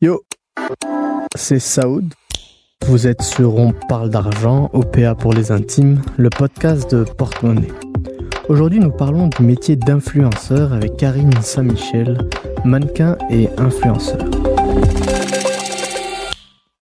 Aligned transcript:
Yo, 0.00 0.24
c'est 1.36 1.60
Saoud. 1.60 2.12
Vous 2.86 3.06
êtes 3.06 3.22
sur 3.22 3.54
On 3.58 3.72
parle 3.88 4.10
d'argent, 4.10 4.70
OPA 4.72 5.14
pour 5.14 5.34
les 5.34 5.52
intimes, 5.52 6.02
le 6.16 6.30
podcast 6.30 6.92
de 6.92 7.04
Porte-Monnaie. 7.04 7.68
Aujourd'hui, 8.48 8.80
nous 8.80 8.90
parlons 8.90 9.28
du 9.28 9.44
métier 9.44 9.76
d'influenceur 9.76 10.72
avec 10.72 10.96
Karine 10.96 11.30
Saint-Michel, 11.40 12.28
mannequin 12.64 13.16
et 13.30 13.48
influenceur. 13.56 14.18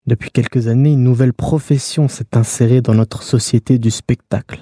Depuis 0.06 0.32
quelques 0.32 0.70
années, 0.70 0.94
une 0.94 1.04
nouvelle 1.04 1.34
profession 1.34 2.08
s'est 2.08 2.38
insérée 2.38 2.80
dans 2.80 2.96
notre 2.96 3.22
société 3.22 3.80
du 3.80 3.92
spectacle. 3.92 4.62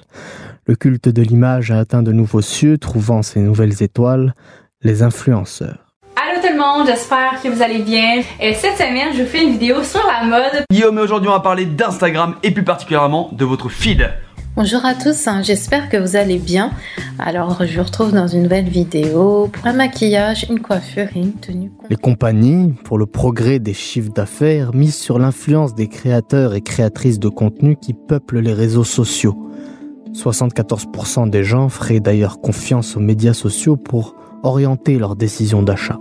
Le 0.68 0.76
culte 0.76 1.08
de 1.08 1.22
l'image 1.22 1.70
a 1.70 1.78
atteint 1.78 2.02
de 2.02 2.12
nouveaux 2.12 2.42
cieux, 2.42 2.76
trouvant 2.76 3.22
ses 3.22 3.40
nouvelles 3.40 3.82
étoiles, 3.82 4.34
les 4.82 5.02
influenceurs. 5.02 5.96
Allô 6.14 6.42
tout 6.42 6.52
le 6.52 6.58
monde, 6.58 6.86
j'espère 6.86 7.40
que 7.42 7.48
vous 7.48 7.62
allez 7.62 7.78
bien. 7.78 8.20
Et 8.38 8.52
cette 8.52 8.76
semaine, 8.76 9.14
je 9.14 9.22
vous 9.22 9.28
fais 9.28 9.44
une 9.44 9.52
vidéo 9.52 9.82
sur 9.82 10.02
la 10.06 10.26
mode. 10.26 10.66
Guillaume, 10.70 10.98
aujourd'hui 10.98 11.30
on 11.30 11.32
va 11.32 11.40
parler 11.40 11.64
d'Instagram 11.64 12.34
et 12.42 12.50
plus 12.50 12.64
particulièrement 12.64 13.30
de 13.32 13.46
votre 13.46 13.70
feed. 13.70 14.10
Bonjour 14.56 14.84
à 14.84 14.92
tous, 14.92 15.26
hein, 15.26 15.40
j'espère 15.40 15.88
que 15.88 15.96
vous 15.96 16.16
allez 16.16 16.38
bien. 16.38 16.72
Alors, 17.18 17.64
je 17.64 17.78
vous 17.78 17.84
retrouve 17.84 18.12
dans 18.12 18.26
une 18.26 18.42
nouvelle 18.42 18.68
vidéo 18.68 19.48
pour 19.50 19.66
un 19.66 19.72
maquillage, 19.72 20.44
une 20.50 20.60
coiffure 20.60 21.06
et 21.14 21.20
une 21.20 21.32
tenue. 21.32 21.72
Les 21.88 21.96
compagnies, 21.96 22.74
pour 22.84 22.98
le 22.98 23.06
progrès 23.06 23.58
des 23.58 23.72
chiffres 23.72 24.12
d'affaires, 24.12 24.74
misent 24.74 24.98
sur 24.98 25.18
l'influence 25.18 25.74
des 25.74 25.88
créateurs 25.88 26.54
et 26.54 26.60
créatrices 26.60 27.18
de 27.18 27.30
contenu 27.30 27.76
qui 27.76 27.94
peuplent 27.94 28.40
les 28.40 28.52
réseaux 28.52 28.84
sociaux. 28.84 29.47
74% 30.12 31.30
des 31.30 31.44
gens 31.44 31.68
feraient 31.68 32.00
d'ailleurs 32.00 32.40
confiance 32.40 32.96
aux 32.96 33.00
médias 33.00 33.34
sociaux 33.34 33.76
pour 33.76 34.14
orienter 34.42 34.98
leurs 34.98 35.16
décisions 35.16 35.62
d'achat. 35.62 35.98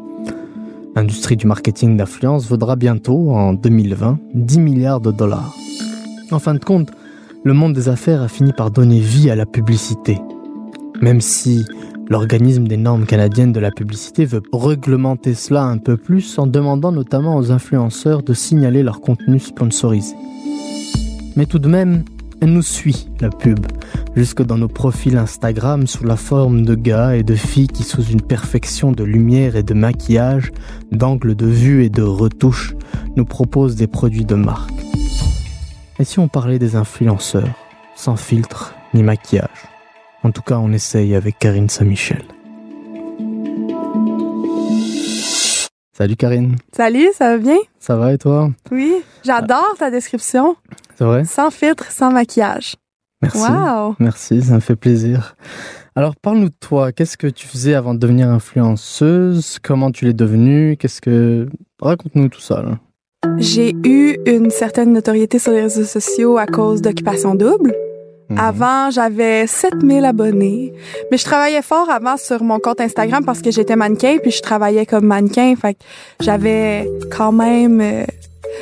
L'industrie 0.95 1.37
du 1.37 1.45
marketing 1.45 1.95
d'influence 1.95 2.47
vaudra 2.47 2.75
bientôt, 2.75 3.31
en 3.31 3.53
2020, 3.53 4.19
10 4.33 4.59
milliards 4.59 5.01
de 5.01 5.11
dollars. 5.11 5.55
En 6.31 6.39
fin 6.39 6.55
de 6.55 6.63
compte, 6.63 6.89
le 7.43 7.53
monde 7.53 7.73
des 7.73 7.87
affaires 7.87 8.21
a 8.21 8.27
fini 8.27 8.51
par 8.51 8.71
donner 8.71 8.99
vie 8.99 9.29
à 9.29 9.35
la 9.35 9.45
publicité. 9.45 10.19
Même 11.01 11.21
si 11.21 11.65
l'organisme 12.09 12.67
des 12.67 12.77
normes 12.77 13.05
canadiennes 13.05 13.53
de 13.53 13.59
la 13.59 13.71
publicité 13.71 14.25
veut 14.25 14.41
réglementer 14.51 15.33
cela 15.33 15.63
un 15.63 15.77
peu 15.77 15.97
plus 15.97 16.39
en 16.39 16.47
demandant 16.47 16.91
notamment 16.91 17.37
aux 17.37 17.51
influenceurs 17.51 18.23
de 18.23 18.33
signaler 18.33 18.81
leur 18.81 18.99
contenu 18.99 19.39
sponsorisé. 19.39 20.15
Mais 21.35 21.45
tout 21.45 21.59
de 21.59 21.67
même, 21.67 22.03
elle 22.41 22.53
nous 22.53 22.61
suit, 22.61 23.09
la 23.19 23.29
pub, 23.29 23.65
jusque 24.15 24.43
dans 24.43 24.57
nos 24.57 24.67
profils 24.67 25.17
Instagram 25.17 25.87
sous 25.87 26.03
la 26.03 26.15
forme 26.15 26.63
de 26.63 26.75
gars 26.75 27.15
et 27.15 27.23
de 27.23 27.35
filles 27.35 27.67
qui, 27.67 27.83
sous 27.83 28.03
une 28.03 28.21
perfection 28.21 28.91
de 28.91 29.03
lumière 29.03 29.55
et 29.55 29.63
de 29.63 29.73
maquillage, 29.73 30.51
d'angle 30.91 31.35
de 31.35 31.47
vue 31.47 31.83
et 31.83 31.89
de 31.89 32.03
retouche, 32.03 32.75
nous 33.15 33.25
proposent 33.25 33.75
des 33.75 33.87
produits 33.87 34.25
de 34.25 34.35
marque. 34.35 34.71
Et 35.99 36.03
si 36.03 36.19
on 36.19 36.27
parlait 36.27 36.59
des 36.59 36.75
influenceurs, 36.75 37.55
sans 37.95 38.15
filtre 38.15 38.75
ni 38.93 39.01
maquillage? 39.01 39.67
En 40.23 40.31
tout 40.31 40.43
cas, 40.43 40.57
on 40.57 40.71
essaye 40.71 41.15
avec 41.15 41.39
Karine 41.39 41.69
Saint-Michel. 41.69 42.23
Salut 45.97 46.15
Karine. 46.15 46.57
Salut, 46.73 47.07
ça 47.17 47.31
va 47.31 47.37
bien? 47.39 47.57
Ça 47.79 47.95
va 47.95 48.13
et 48.13 48.19
toi? 48.19 48.51
Oui, 48.71 48.93
j'adore 49.25 49.73
ta 49.79 49.89
description. 49.89 50.55
C'est 50.95 51.03
vrai? 51.03 51.25
Sans 51.25 51.49
filtre, 51.49 51.91
sans 51.91 52.11
maquillage. 52.11 52.75
Merci. 53.23 53.39
Wow. 53.39 53.95
Merci, 53.97 54.43
ça 54.43 54.53
me 54.53 54.59
fait 54.59 54.75
plaisir. 54.75 55.35
Alors, 55.95 56.15
parle-nous 56.15 56.49
de 56.49 56.55
toi. 56.59 56.91
Qu'est-ce 56.91 57.17
que 57.17 57.25
tu 57.25 57.47
faisais 57.47 57.73
avant 57.73 57.95
de 57.95 57.99
devenir 57.99 58.29
influenceuse? 58.29 59.57
Comment 59.63 59.89
tu 59.89 60.05
l'es 60.05 60.13
devenue? 60.13 60.77
Qu'est-ce 60.77 61.01
que. 61.01 61.49
Raconte-nous 61.81 62.29
tout 62.29 62.41
ça, 62.41 62.61
là. 62.61 62.77
J'ai 63.37 63.73
eu 63.83 64.19
une 64.27 64.51
certaine 64.51 64.93
notoriété 64.93 65.39
sur 65.39 65.51
les 65.51 65.61
réseaux 65.61 65.83
sociaux 65.83 66.37
à 66.37 66.45
cause 66.45 66.83
d'Occupation 66.83 67.33
Double. 67.33 67.73
Mhm. 68.29 68.39
Avant, 68.39 68.91
j'avais 68.91 69.47
7000 69.47 70.03
abonnés. 70.03 70.73
Mais 71.11 71.17
je 71.17 71.23
travaillais 71.23 71.61
fort 71.61 71.89
avant 71.89 72.17
sur 72.17 72.43
mon 72.43 72.59
compte 72.59 72.81
Instagram 72.81 73.23
parce 73.23 73.41
que 73.41 73.51
j'étais 73.51 73.75
mannequin, 73.75 74.17
puis 74.21 74.31
je 74.31 74.41
travaillais 74.41 74.85
comme 74.85 75.05
mannequin. 75.05 75.55
Fait 75.55 75.75
que 75.75 75.79
j'avais 76.19 76.89
quand 77.15 77.31
même 77.31 77.79
euh, 77.79 78.03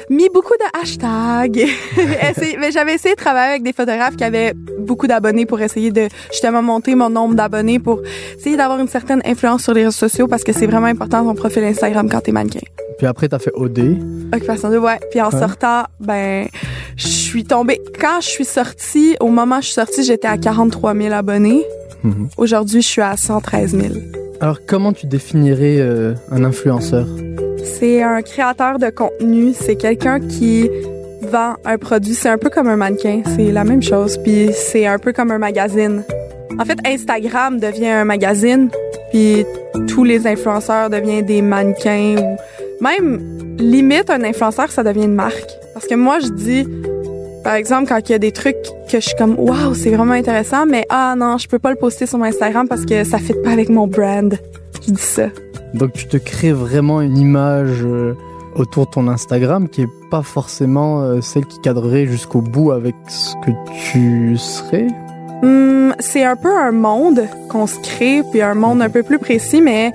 mis 0.10 0.30
beaucoup 0.34 0.54
de 0.54 0.80
hashtags. 0.82 1.66
Mais 2.60 2.72
j'avais 2.72 2.94
essayé 2.96 3.16
de 3.16 3.20
travailler 3.20 3.52
avec 3.52 3.64
des 3.64 3.74
photographes 3.74 4.16
qui 4.16 4.24
avaient 4.24 4.54
beaucoup 4.80 5.08
d'abonnés 5.08 5.46
pour 5.46 5.60
essayer 5.62 5.92
de 5.92 6.08
justement 6.32 6.62
monter 6.62 6.96
mon 6.96 7.10
nombre 7.10 7.36
d'abonnés 7.36 7.80
pour 7.80 8.02
essayer 8.38 8.58
d'avoir 8.58 8.80
une 8.80 8.88
certaine 8.88 9.22
influence 9.26 9.64
sur 9.64 9.74
les 9.74 9.82
réseaux 9.86 9.92
sociaux 10.08 10.28
parce 10.28 10.44
que 10.44 10.54
c'est 10.54 10.68
vraiment 10.68 10.88
important 10.88 11.24
ton 11.24 11.36
profil 11.36 11.64
Instagram 11.64 12.10
quand 12.10 12.22
t'es 12.22 12.32
mannequin. 12.32 12.60
Puis 12.98 13.08
après, 13.08 13.28
t'as 13.28 13.40
fait 13.40 13.52
OD. 13.56 13.98
Occupation 14.34 14.70
double, 14.70 14.86
ouais. 14.86 15.00
Puis 15.12 15.20
en 15.22 15.30
Ouais. 15.30 15.40
sortant, 15.40 15.84
ben, 16.00 16.48
je 16.96 17.08
suis 17.08 17.44
tombée. 17.44 17.82
Quand 18.00 18.22
je 18.22 18.28
suis 18.28 18.46
sortie, 18.46 19.18
au 19.20 19.28
moment 19.30 19.58
où 19.58 19.62
je 19.62 19.66
suis 19.66 19.74
sortie, 19.74 20.04
j'étais 20.04 20.28
à 20.30 20.38
43 20.38 20.96
000 20.96 21.14
abonnés. 21.14 21.64
Mhm. 22.04 22.30
Aujourd'hui, 22.38 22.82
je 22.82 22.88
suis 22.88 23.02
à 23.02 23.18
113 23.18 23.72
000. 23.78 23.94
Alors, 24.40 24.60
comment 24.66 24.94
tu 24.94 25.08
définirais 25.08 25.78
euh, 25.80 26.14
un 26.32 26.44
influenceur? 26.46 27.06
C'est 27.66 28.02
un 28.02 28.22
créateur 28.22 28.80
de 28.80 28.90
contenu. 28.90 29.54
C'est 29.54 29.76
quelqu'un 29.76 30.20
qui 30.20 30.70
vend 31.22 31.56
un 31.66 31.78
produit. 31.78 32.14
C'est 32.14 32.30
un 32.30 32.38
peu 32.38 32.50
comme 32.50 32.68
un 32.68 32.78
mannequin. 32.78 33.22
C'est 33.36 33.52
la 33.52 33.64
même 33.64 33.84
chose. 33.84 34.18
Puis 34.18 34.50
c'est 34.54 34.86
un 34.86 35.00
peu 35.00 35.12
comme 35.12 35.32
un 35.32 35.40
magazine. 35.40 36.04
En 36.58 36.64
fait, 36.64 36.80
Instagram 36.86 37.60
devient 37.60 37.90
un 37.90 38.06
magazine. 38.06 38.70
Puis 39.12 39.46
tous 39.88 40.04
les 40.04 40.26
influenceurs 40.26 40.90
deviennent 40.90 41.26
des 41.26 41.42
mannequins 41.42 42.16
même 42.82 43.58
limite 43.58 44.10
un 44.10 44.24
influenceur, 44.24 44.72
ça 44.72 44.84
devient 44.84 45.06
une 45.06 45.14
marque. 45.14 45.52
Parce 45.74 45.88
que 45.88 45.96
moi, 45.96 46.20
je 46.20 46.30
dis, 46.30 46.68
par 47.44 47.56
exemple, 47.56 47.88
quand 47.88 48.00
il 48.10 48.12
y 48.12 48.16
a 48.16 48.20
des 48.20 48.32
trucs 48.32 48.58
que 48.90 49.00
je 49.00 49.08
suis 49.08 49.16
comme, 49.16 49.38
waouh, 49.40 49.74
c'est 49.74 49.92
vraiment 49.92 50.14
intéressant, 50.14 50.66
mais 50.66 50.86
ah 50.90 51.16
non, 51.18 51.38
je 51.38 51.48
peux 51.48 51.60
pas 51.60 51.70
le 51.70 51.76
poster 51.76 52.06
sur 52.06 52.18
mon 52.18 52.26
Instagram 52.26 52.68
parce 52.68 52.86
que 52.86 53.04
ça 53.04 53.18
fit 53.18 53.34
pas 53.44 53.52
avec 53.52 53.70
mon 53.70 53.88
brand. 53.88 54.38
Je 54.86 54.92
dis 54.92 55.02
ça. 55.02 55.30
Donc, 55.76 55.92
tu 55.92 56.08
te 56.08 56.16
crées 56.16 56.54
vraiment 56.54 57.02
une 57.02 57.18
image 57.18 57.84
euh, 57.84 58.16
autour 58.56 58.86
de 58.86 58.92
ton 58.92 59.08
Instagram 59.10 59.68
qui 59.68 59.82
est 59.82 60.10
pas 60.10 60.22
forcément 60.22 61.02
euh, 61.02 61.20
celle 61.20 61.46
qui 61.46 61.60
cadrerait 61.60 62.08
jusqu'au 62.08 62.40
bout 62.40 62.72
avec 62.72 62.96
ce 63.08 63.34
que 63.46 63.52
tu 63.92 64.38
serais? 64.38 64.88
Hmm, 65.44 65.92
c'est 66.00 66.24
un 66.24 66.38
peu 66.38 66.58
un 66.58 66.72
monde 66.72 67.28
qu'on 67.50 67.68
se 67.68 67.78
crée, 67.82 68.24
puis 68.32 68.42
un 68.42 68.54
monde 68.54 68.82
un 68.82 68.90
peu 68.90 69.04
plus 69.04 69.20
précis, 69.20 69.62
mais 69.62 69.92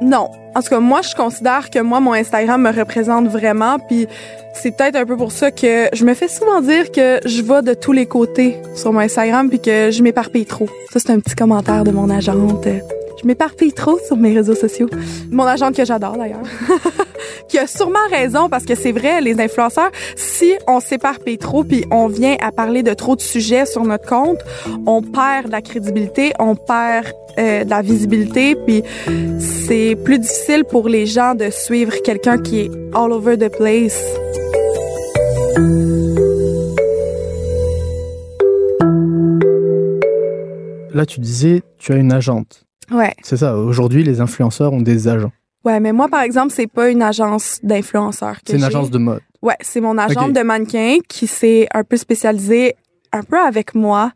non. 0.00 0.30
En 0.54 0.62
tout 0.62 0.70
cas, 0.70 0.80
moi, 0.80 1.02
je 1.02 1.14
considère 1.14 1.68
que 1.68 1.78
moi, 1.78 2.00
mon 2.00 2.14
Instagram 2.14 2.62
me 2.62 2.72
représente 2.72 3.28
vraiment, 3.28 3.78
puis 3.78 4.06
c'est 4.54 4.74
peut-être 4.74 4.96
un 4.96 5.04
peu 5.04 5.16
pour 5.18 5.32
ça 5.32 5.50
que 5.50 5.88
je 5.92 6.04
me 6.06 6.14
fais 6.14 6.28
souvent 6.28 6.62
dire 6.62 6.90
que 6.90 7.20
je 7.26 7.42
vais 7.42 7.60
de 7.62 7.74
tous 7.74 7.92
les 7.92 8.06
côtés 8.06 8.56
sur 8.74 8.94
mon 8.94 9.00
Instagram, 9.00 9.50
puis 9.50 9.60
que 9.60 9.90
je 9.90 10.02
m'éparpille 10.02 10.46
trop. 10.46 10.68
Ça, 10.90 11.00
c'est 11.00 11.10
un 11.10 11.20
petit 11.20 11.34
commentaire 11.34 11.84
de 11.84 11.90
mon 11.90 12.08
agente. 12.08 12.66
Je 13.22 13.28
m'éparpille 13.28 13.72
trop 13.72 13.98
sur 14.04 14.16
mes 14.16 14.34
réseaux 14.34 14.56
sociaux. 14.56 14.88
Mon 15.30 15.44
agente 15.44 15.76
que 15.76 15.84
j'adore 15.84 16.16
d'ailleurs. 16.16 16.42
qui 17.48 17.58
a 17.58 17.66
sûrement 17.66 18.08
raison 18.10 18.48
parce 18.48 18.64
que 18.64 18.74
c'est 18.74 18.92
vrai, 18.92 19.20
les 19.20 19.40
influenceurs, 19.40 19.90
si 20.16 20.54
on 20.66 20.80
s'éparpille 20.80 21.38
trop 21.38 21.62
puis 21.62 21.84
on 21.90 22.08
vient 22.08 22.36
à 22.40 22.50
parler 22.50 22.82
de 22.82 22.94
trop 22.94 23.14
de 23.14 23.20
sujets 23.20 23.66
sur 23.66 23.84
notre 23.84 24.08
compte, 24.08 24.38
on 24.86 25.02
perd 25.02 25.46
de 25.46 25.52
la 25.52 25.62
crédibilité, 25.62 26.32
on 26.38 26.56
perd 26.56 27.12
euh, 27.38 27.64
de 27.64 27.70
la 27.70 27.82
visibilité 27.82 28.56
puis 28.56 28.82
c'est 29.38 29.96
plus 30.04 30.18
difficile 30.18 30.64
pour 30.64 30.88
les 30.88 31.06
gens 31.06 31.34
de 31.34 31.50
suivre 31.50 31.94
quelqu'un 32.02 32.38
qui 32.38 32.60
est 32.60 32.70
all 32.94 33.12
over 33.12 33.36
the 33.36 33.48
place. 33.48 34.02
Là, 40.94 41.06
tu 41.06 41.20
disais, 41.20 41.62
tu 41.78 41.92
as 41.92 41.96
une 41.96 42.12
agente. 42.12 42.66
Ouais. 42.92 43.14
C'est 43.22 43.36
ça. 43.36 43.56
Aujourd'hui, 43.56 44.02
les 44.04 44.20
influenceurs 44.20 44.72
ont 44.72 44.80
des 44.82 45.08
agents. 45.08 45.32
Ouais, 45.64 45.78
mais 45.80 45.92
moi 45.92 46.08
par 46.08 46.22
exemple, 46.22 46.52
c'est 46.52 46.66
pas 46.66 46.90
une 46.90 47.02
agence 47.02 47.60
d'influenceurs 47.62 48.36
C'est 48.44 48.56
une 48.56 48.64
agence 48.64 48.90
de 48.90 48.98
mode. 48.98 49.20
Ouais, 49.42 49.56
c'est 49.60 49.80
mon 49.80 49.96
agente 49.96 50.30
Ok. 50.30 50.32
de 50.32 50.42
mannequin 50.42 50.96
qui 51.08 51.26
s'est 51.26 51.68
un 51.72 51.84
peu 51.84 51.96
spécialisée 51.96 52.74
un 53.12 53.22
peu 53.22 53.38
avec 53.38 53.74
moi 53.74 54.12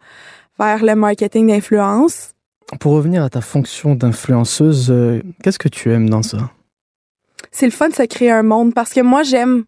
vers 0.58 0.84
le 0.84 0.94
marketing 0.94 1.48
d'influence. 1.48 2.32
Pour 2.80 2.92
revenir 2.92 3.22
à 3.22 3.30
ta 3.30 3.40
fonction 3.40 3.94
d'influenceuse, 3.94 4.90
euh, 4.90 5.22
qu'est-ce 5.42 5.58
que 5.58 5.68
tu 5.68 5.92
aimes 5.92 6.10
dans 6.10 6.22
ça? 6.22 6.50
C'est 7.52 7.66
le 7.66 7.72
fun 7.72 7.88
de 7.90 7.94
se 7.94 8.02
créer 8.02 8.30
un 8.30 8.42
monde 8.42 8.74
parce 8.74 8.92
que 8.92 9.00
moi, 9.00 9.22
j'aime 9.22 9.64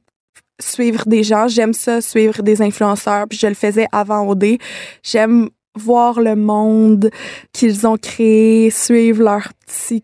suivre 0.61 1.05
des 1.07 1.23
gens, 1.23 1.47
j'aime 1.47 1.73
ça, 1.73 2.01
suivre 2.01 2.43
des 2.43 2.61
influenceurs, 2.61 3.27
puis 3.29 3.39
je 3.39 3.47
le 3.47 3.55
faisais 3.55 3.87
avant 3.93 4.27
OD. 4.29 4.59
J'aime 5.05 5.49
voir 5.79 6.21
le 6.21 6.37
monde 6.37 7.11
qu'ils 7.53 7.87
ont 7.87 7.97
créé, 7.97 8.71
suivre 8.71 9.23
leur 9.23 9.49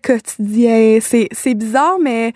quotidien. 0.03 0.99
C'est, 1.01 1.55
bizarre, 1.55 1.99
mais 2.01 2.33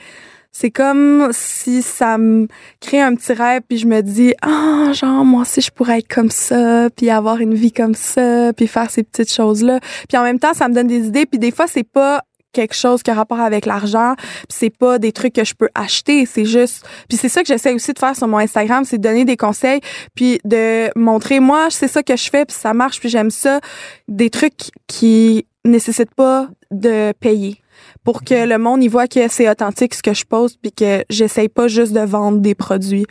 C'est 0.51 0.71
comme 0.71 1.29
si 1.33 1.83
ça 1.83 2.19
me 2.19 2.49
crée 2.81 3.01
un 3.01 3.15
petit 3.15 3.33
rêve 3.33 3.63
puis 3.69 3.79
je 3.79 3.87
me 3.87 4.01
dis 4.01 4.35
ah 4.43 4.93
genre 4.93 5.25
moi 5.25 5.43
aussi 5.43 5.61
je 5.61 5.71
pourrais 5.71 5.99
être 5.99 6.09
comme 6.09 6.31
ça 6.31 6.89
puis 6.97 7.11
avoir 7.11 7.39
une 7.39 7.55
vie 7.55 7.71
comme 7.71 7.95
ça 7.95 8.53
puis 8.55 8.67
faire 8.67 8.91
ces 8.91 9.05
petites 9.05 9.33
choses 9.33 9.63
là. 9.63 9.79
Puis 10.09 10.19
en 10.19 10.25
même 10.25 10.39
temps 10.41 10.55
ça 10.55 10.69
me 10.69 10.75
donne 10.75 10.89
des 10.89 11.07
idées 11.07 11.27
puis 11.27 11.39
des 11.39 11.53
fois 11.53 11.67
c'est 11.69 11.89
pas 11.89 12.25
quelque 12.59 12.75
chose 12.75 13.05
qui 13.05 13.11
a 13.13 13.15
rapport 13.15 13.39
avec 13.39 13.67
l'argent, 13.67 14.15
puis 14.17 14.47
c'est 14.49 14.77
pas 14.77 14.99
des 14.99 15.13
trucs 15.13 15.33
que 15.33 15.45
je 15.45 15.55
peux 15.55 15.69
acheter, 15.77 16.27
c'est 16.27 16.45
juste 16.45 16.85
puis 17.09 17.17
c'est 17.17 17.29
ça 17.29 17.43
que 17.43 17.47
j'essaie 17.47 17.73
aussi 17.73 17.93
de 17.93 17.99
faire 18.01 18.17
sur 18.17 18.27
mon 18.27 18.39
Instagram, 18.39 18.85
c'est 18.85 18.99
de 18.99 19.03
donner 19.03 19.25
des 19.25 19.37
conseils 19.37 19.81
puis 20.17 20.41
de 20.45 20.91
montrer 20.99 21.39
moi, 21.39 21.69
c'est 21.71 21.87
ça 21.87 22.03
que 22.03 22.17
je 22.17 22.29
fais 22.29 22.45
puis 22.45 22.57
ça 22.57 22.75
marche 22.75 22.99
puis 22.99 23.09
j'aime 23.09 23.31
ça, 23.31 23.61
des 24.09 24.29
trucs 24.29 24.71
qui 24.89 25.47
nécessitent 25.65 26.15
pas 26.17 26.49
de 26.73 27.13
payer 27.21 27.63
pour 28.03 28.25
que 28.25 28.47
le 28.47 28.59
monde 28.59 28.83
y 28.83 28.89
voit 28.89 29.07
que 29.07 29.29
c'est 29.29 29.49
authentique 29.49 29.95
ce 29.95 30.03
que 30.03 30.15
je 30.15 30.25
pose 30.25 30.57
puis 30.57 30.73
que 30.73 31.05
j'essaye 31.11 31.49
pas 31.49 31.69
juste 31.69 31.93
de 31.93 32.01
vendre 32.01 32.39
des 32.39 32.57
produits 32.57 33.07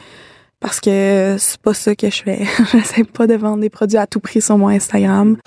parce 0.60 0.82
que 0.82 1.36
c'est 1.40 1.62
pas 1.62 1.74
ça 1.74 1.96
que 1.96 2.10
je 2.10 2.24
fais. 2.24 2.42
j'essaie 2.74 3.04
pas 3.06 3.28
de 3.28 3.36
vendre 3.36 3.62
des 3.62 3.70
produits 3.70 3.98
à 3.98 4.08
tout 4.08 4.20
prix 4.20 4.42
sur 4.42 4.58
mon 4.58 4.68
Instagram. 4.68 5.38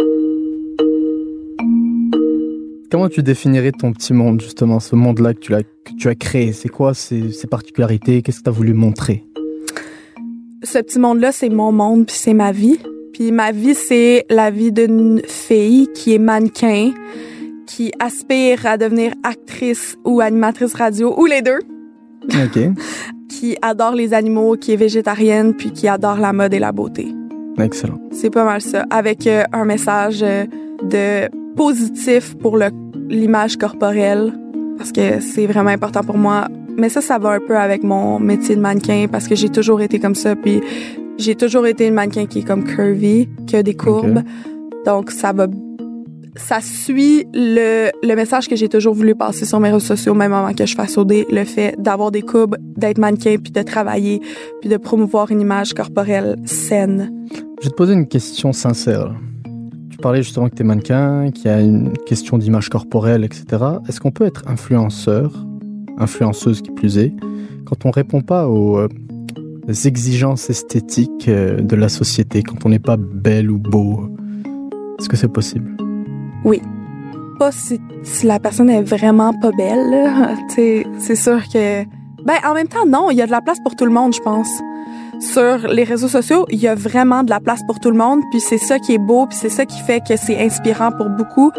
Comment 2.91 3.09
tu 3.09 3.23
définirais 3.23 3.71
ton 3.71 3.93
petit 3.93 4.13
monde, 4.13 4.41
justement, 4.41 4.81
ce 4.81 4.97
monde-là 4.97 5.33
que 5.33 5.39
tu 5.39 5.55
as, 5.55 5.63
que 5.63 5.95
tu 5.97 6.09
as 6.09 6.17
créé? 6.17 6.53
C'est 6.53 6.69
quoi 6.69 6.93
ses, 6.93 7.31
ses 7.31 7.47
particularités? 7.47 8.21
Qu'est-ce 8.21 8.39
que 8.39 8.45
tu 8.45 8.49
as 8.49 8.53
voulu 8.53 8.75
montrer? 8.75 9.25
Ce 10.65 10.79
petit 10.79 10.99
monde-là, 10.99 11.31
c'est 11.31 11.51
mon 11.51 11.71
monde, 11.71 12.07
puis 12.07 12.17
c'est 12.19 12.35
ma 12.35 12.51
vie. 12.51 12.81
Puis 13.13 13.31
ma 13.31 13.53
vie, 13.53 13.77
c'est 13.77 14.27
la 14.29 14.51
vie 14.51 14.73
d'une 14.73 15.23
fille 15.25 15.87
qui 15.95 16.15
est 16.15 16.19
mannequin, 16.19 16.91
qui 17.69 17.93
aspire 18.01 18.67
à 18.67 18.77
devenir 18.77 19.13
actrice 19.23 19.97
ou 20.05 20.21
animatrice 20.21 20.75
radio, 20.75 21.15
ou 21.17 21.27
les 21.27 21.43
deux. 21.43 21.61
Ok. 22.25 22.59
qui 23.29 23.57
adore 23.63 23.95
les 23.95 24.15
animaux, 24.15 24.57
qui 24.57 24.73
est 24.73 24.77
végétarienne, 24.77 25.55
puis 25.55 25.71
qui 25.71 25.87
adore 25.87 26.19
la 26.19 26.33
mode 26.33 26.55
et 26.55 26.59
la 26.59 26.73
beauté. 26.73 27.07
Excellent. 27.57 28.01
C'est 28.11 28.31
pas 28.31 28.45
mal 28.45 28.61
ça. 28.61 28.85
Avec 28.91 29.29
euh, 29.29 29.45
un 29.53 29.65
message 29.65 30.25
euh, 30.25 30.45
de 30.83 31.31
positif 31.57 32.37
pour 32.39 32.59
l'image 33.09 33.57
corporelle, 33.57 34.33
parce 34.79 34.93
que 34.93 35.21
c'est 35.21 35.47
vraiment 35.47 35.71
important 35.71 36.03
pour 36.03 36.17
moi. 36.17 36.49
Mais 36.77 36.89
ça, 36.89 37.01
ça 37.01 37.19
va 37.19 37.31
un 37.31 37.41
peu 37.41 37.57
avec 37.57 37.83
mon 37.83 38.19
métier 38.19 38.57
de 38.57 38.61
mannequin, 38.61 39.07
parce 39.11 39.29
que 39.29 39.35
j'ai 39.35 39.49
toujours 39.49 39.81
été 39.81 39.99
comme 39.99 40.15
ça, 40.15 40.37
puis 40.37 40.61
j'ai 41.19 41.35
toujours 41.35 41.67
été 41.67 41.87
une 41.87 41.95
mannequin 41.95 42.27
qui 42.27 42.39
est 42.39 42.45
comme 42.45 42.65
curvy, 42.65 43.29
qui 43.47 43.57
a 43.57 43.63
des 43.63 43.75
courbes. 43.75 44.23
Donc, 44.87 45.11
ça 45.11 45.33
va... 45.33 45.47
Ça 46.37 46.61
suit 46.63 47.27
le, 47.35 47.91
le 48.03 48.15
message 48.15 48.49
que 48.49 48.55
j'ai 48.55 48.69
toujours 48.69 48.95
voulu 48.95 49.17
passer 49.17 49.45
sur 49.45 49.59
mes 49.59 49.69
réseaux 49.69 49.81
sociaux, 49.81 50.15
même 50.15 50.33
avant 50.33 50.55
que 50.55 50.65
je 50.65 50.75
fasse 50.77 50.97
OD, 50.97 51.27
le 51.29 51.45
fait 51.45 51.75
d'avoir 51.77 52.13
des 52.13 52.23
courbes, 52.23 52.57
d'être 52.77 52.99
mannequin, 52.99 53.37
puis 53.37 53.53
de 53.53 53.63
travailler, 53.63 54.21
puis 54.61 54.71
de 54.71 54.77
promouvoir 54.77 55.31
une 55.33 55.41
image 55.41 55.75
corporelle 55.75 56.37
saine. 56.45 57.13
Je 57.61 57.65
vais 57.65 57.71
te 57.71 57.75
poser 57.75 57.95
une 57.95 58.07
question 58.07 58.53
sincère. 58.53 59.13
Parlais 60.01 60.23
justement 60.23 60.49
que 60.49 60.55
tu 60.55 60.63
es 60.63 60.65
mannequin, 60.65 61.31
qu'il 61.31 61.47
y 61.47 61.49
a 61.49 61.61
une 61.61 61.93
question 62.07 62.39
d'image 62.39 62.69
corporelle, 62.69 63.25
etc. 63.25 63.45
Est-ce 63.89 64.01
qu'on 64.01 64.11
peut 64.11 64.25
être 64.25 64.45
influenceur, 64.49 65.33
influenceuse 65.99 66.63
qui 66.63 66.71
plus 66.71 66.99
est, 66.99 67.13
quand 67.67 67.87
on 67.87 67.91
répond 67.91 68.23
pas 68.23 68.49
aux 68.49 68.79
euh, 68.79 68.89
exigences 69.85 70.51
esthétiques 70.51 71.29
euh, 71.29 71.61
de 71.61 71.77
la 71.77 71.89
société, 71.89 72.43
quand 72.43 72.65
on 72.65 72.71
n'est 72.71 72.79
pas 72.79 72.97
belle 72.97 73.51
ou 73.51 73.59
beau? 73.59 74.09
Est-ce 74.99 75.09
que 75.09 75.17
c'est 75.17 75.33
possible? 75.33 75.77
Pas 77.39 77.53
si, 77.53 77.81
si 78.03 78.27
la 78.27 78.39
personne 78.39 78.69
est 78.69 78.83
vraiment 78.83 79.33
pas 79.33 79.51
belle. 79.53 80.37
c'est 80.99 81.17
sûr 81.17 81.43
que. 81.49 81.85
Ben, 82.25 82.35
en 82.47 82.53
même 82.53 82.69
temps, 82.69 82.85
non, 82.87 83.11
il 83.11 83.17
y 83.17 83.23
a 83.23 83.27
de 83.27 83.31
la 83.31 83.41
place 83.41 83.59
pour 83.65 83.77
tout 83.77 83.87
le 83.87 83.93
monde, 83.93 84.15
je 84.15 84.21
pense. 84.21 84.51
Sur 85.21 85.69
les 85.69 85.85
réseaux 85.85 86.09
sociaux, 86.09 86.47
il 86.51 86.61
y 86.61 86.67
a 86.67 86.75
vraiment 86.75 87.23
de 87.23 87.31
la 87.31 87.41
place 87.41 87.61
pour 87.67 87.79
tout 87.79 87.91
le 87.91 87.97
monde, 87.99 88.21
puis 88.31 88.41
c'est 88.41 88.59
ça 88.59 88.79
qui 88.79 88.95
est 88.95 88.99
beau, 88.99 89.27
puis 89.27 89.37
c'est 89.37 89.51
ça 89.51 89.67
qui 89.67 89.79
fait 89.81 90.01
que 90.01 90.17
c'est 90.17 90.39
inspirant 90.43 90.91
pour 90.93 91.11
beaucoup. 91.11 91.53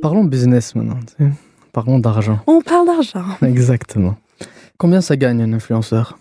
Parlons 0.00 0.24
business 0.24 0.74
maintenant. 0.76 1.00
tu 1.06 1.24
sais. 1.24 1.30
Parlons 1.72 1.98
d'argent. 1.98 2.38
On 2.46 2.60
parle 2.60 2.86
d'argent. 2.86 3.24
Exactement. 3.42 4.14
Combien 4.78 5.00
ça 5.00 5.16
gagne 5.16 5.42
un 5.42 5.52
influenceur? 5.52 6.18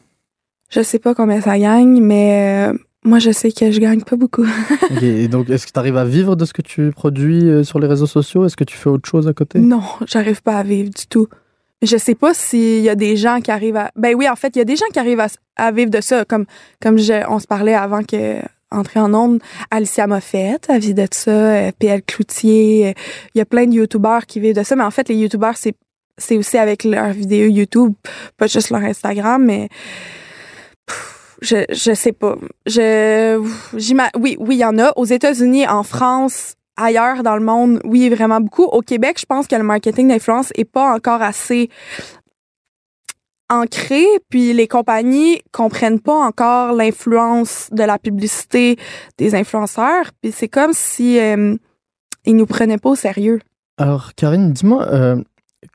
Je 0.70 0.82
sais 0.82 0.98
pas 0.98 1.14
combien 1.14 1.40
ça 1.40 1.60
gagne, 1.60 2.02
mais 2.02 2.72
euh, 2.72 2.78
moi, 3.06 3.20
je 3.20 3.32
sais 3.32 3.52
que 3.52 3.72
je 3.72 3.80
gagne 3.80 4.02
pas 4.02 4.16
beaucoup. 4.16 4.46
Et 5.02 5.28
donc, 5.28 5.50
est-ce 5.50 5.68
que 5.68 5.72
tu 5.72 5.80
arrives 5.80 5.98
à 5.98 6.06
vivre 6.06 6.36
de 6.36 6.46
ce 6.46 6.54
que 6.54 6.62
tu 6.62 6.92
produis 6.92 7.48
euh, 7.50 7.64
sur 7.64 7.80
les 7.80 7.88
réseaux 7.88 8.08
sociaux? 8.08 8.46
Est-ce 8.46 8.56
que 8.58 8.64
tu 8.64 8.78
fais 8.78 8.90
autre 8.90 9.08
chose 9.10 9.28
à 9.28 9.34
côté? 9.34 9.60
Non, 9.60 9.82
j'arrive 10.08 10.42
pas 10.42 10.58
à 10.58 10.64
vivre 10.64 10.90
du 10.90 11.06
tout. 11.08 11.28
Je 11.82 11.98
sais 11.98 12.16
pas 12.16 12.34
s'il 12.34 12.80
y 12.82 12.90
a 12.90 12.96
des 12.96 13.18
gens 13.18 13.42
qui 13.42 13.52
arrivent 13.52 13.76
à. 13.76 13.92
Ben 13.98 14.16
oui, 14.16 14.30
en 14.30 14.36
fait, 14.38 14.56
il 14.56 14.60
y 14.60 14.62
a 14.62 14.66
des 14.66 14.78
gens 14.78 14.86
qui 14.94 15.00
arrivent 15.00 15.20
à, 15.20 15.28
à 15.58 15.72
vivre 15.72 15.92
de 15.92 16.00
ça, 16.02 16.24
comme 16.24 16.46
comme 16.82 16.98
je, 16.98 17.26
on 17.30 17.40
se 17.40 17.48
parlait 17.48 17.74
avant 17.76 18.04
que 18.04 18.40
entrer 18.72 19.00
en 19.02 19.14
onde. 19.14 19.40
Alicia 19.70 20.08
Moffett, 20.08 20.66
elle 20.70 20.80
vit 20.80 20.94
de 20.94 21.06
ça. 21.12 21.30
euh, 21.32 21.72
PL 21.78 22.02
Cloutier. 22.04 22.88
euh, 22.88 22.94
Il 23.36 23.40
y 23.40 23.42
a 23.42 23.46
plein 23.46 23.66
de 23.68 23.74
youtubeurs 23.74 24.26
qui 24.26 24.40
vivent 24.40 24.56
de 24.56 24.64
ça, 24.64 24.76
mais 24.78 24.84
en 24.84 24.92
fait, 24.92 25.10
les 25.10 25.16
youtubeurs, 25.16 25.58
c'est 25.58 25.76
c'est 26.18 26.38
aussi 26.38 26.58
avec 26.58 26.84
leurs 26.84 27.12
vidéos 27.12 27.50
YouTube, 27.50 27.94
pas 28.38 28.48
juste 28.48 28.70
leur 28.70 28.82
Instagram, 28.84 29.44
mais 29.44 29.68
pff, 30.88 31.13
je 31.44 31.94
sais 31.94 32.14
pas. 32.14 32.36
Je 32.66 33.38
oui 34.18 34.38
oui 34.40 34.56
il 34.56 34.60
y 34.60 34.66
en 34.66 34.80
a 34.80 34.94
aux 34.96 35.06
États-Unis, 35.06 35.68
en 35.68 35.84
France, 35.84 36.56
ailleurs 36.78 37.24
dans 37.24 37.36
le 37.36 37.44
monde, 37.44 37.80
oui, 37.84 38.10
vraiment 38.10 38.40
beaucoup. 38.40 38.64
Au 38.64 38.82
Québec, 38.82 39.18
je 39.20 39.26
pense 39.26 39.48
que 39.48 39.56
le 39.56 39.64
marketing 39.64 40.08
d'influence 40.08 40.52
est 40.56 40.66
pas 40.66 40.94
encore 40.94 41.22
assez 41.22 41.70
ancré, 43.50 44.06
puis 44.30 44.54
les 44.54 44.68
compagnies 44.68 45.42
comprennent 45.52 46.00
pas 46.00 46.16
encore 46.16 46.74
l'influence 46.74 47.70
de 47.72 47.84
la 47.84 48.00
publicité 48.00 48.78
des 49.18 49.36
influenceurs, 49.36 50.12
puis 50.22 50.32
c'est 50.32 50.48
comme 50.48 50.74
si 50.74 51.20
euh, 51.20 51.56
ils 52.26 52.36
nous 52.36 52.48
prenaient 52.48 52.78
pas 52.78 52.90
au 52.90 52.96
sérieux. 52.96 53.40
Alors, 53.78 54.14
Karine, 54.16 54.54
dis-moi, 54.54 54.88
euh, 54.88 55.22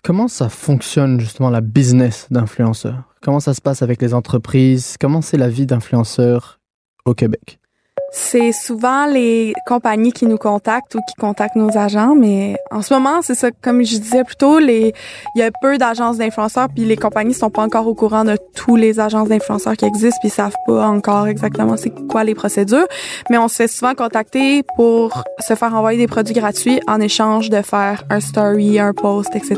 comment 0.02 0.28
ça 0.28 0.48
fonctionne 0.48 1.20
justement 1.20 1.50
la 1.50 1.60
business 1.60 2.26
d'influenceur? 2.30 3.14
Comment 3.22 3.40
ça 3.40 3.54
se 3.54 3.60
passe 3.60 3.82
avec 3.82 4.00
les 4.00 4.14
entreprises? 4.14 4.96
Comment 5.00 5.22
c'est 5.22 5.36
la 5.36 5.48
vie 5.48 5.66
d'influenceur 5.66 6.60
au 7.04 7.14
Québec? 7.14 7.58
C'est 8.10 8.52
souvent 8.52 9.04
les 9.04 9.52
compagnies 9.66 10.12
qui 10.12 10.26
nous 10.26 10.38
contactent 10.38 10.94
ou 10.94 11.00
qui 11.06 11.14
contactent 11.16 11.56
nos 11.56 11.76
agents, 11.76 12.14
mais 12.14 12.56
en 12.70 12.80
ce 12.80 12.94
moment, 12.94 13.20
c'est 13.20 13.34
ça, 13.34 13.50
comme 13.62 13.84
je 13.84 13.98
disais 13.98 14.24
plus 14.24 14.36
tôt, 14.36 14.58
les, 14.58 14.94
il 15.34 15.38
y 15.38 15.42
a 15.42 15.50
peu 15.60 15.76
d'agences 15.76 16.16
d'influenceurs, 16.16 16.68
puis 16.74 16.86
les 16.86 16.96
compagnies 16.96 17.34
sont 17.34 17.50
pas 17.50 17.62
encore 17.62 17.86
au 17.86 17.94
courant 17.94 18.24
de 18.24 18.38
tous 18.54 18.76
les 18.76 18.98
agences 18.98 19.28
d'influenceurs 19.28 19.76
qui 19.76 19.84
existent, 19.84 20.18
puis 20.20 20.30
savent 20.30 20.56
pas 20.66 20.86
encore 20.88 21.26
exactement 21.26 21.76
c'est 21.76 21.92
quoi 22.08 22.24
les 22.24 22.34
procédures. 22.34 22.86
Mais 23.28 23.36
on 23.36 23.48
se 23.48 23.56
fait 23.56 23.68
souvent 23.68 23.94
contacter 23.94 24.62
pour 24.76 25.24
se 25.38 25.54
faire 25.54 25.74
envoyer 25.74 25.98
des 25.98 26.06
produits 26.06 26.34
gratuits 26.34 26.80
en 26.88 27.00
échange 27.00 27.50
de 27.50 27.60
faire 27.60 28.04
un 28.08 28.20
story, 28.20 28.78
un 28.78 28.94
post, 28.94 29.36
etc. 29.36 29.56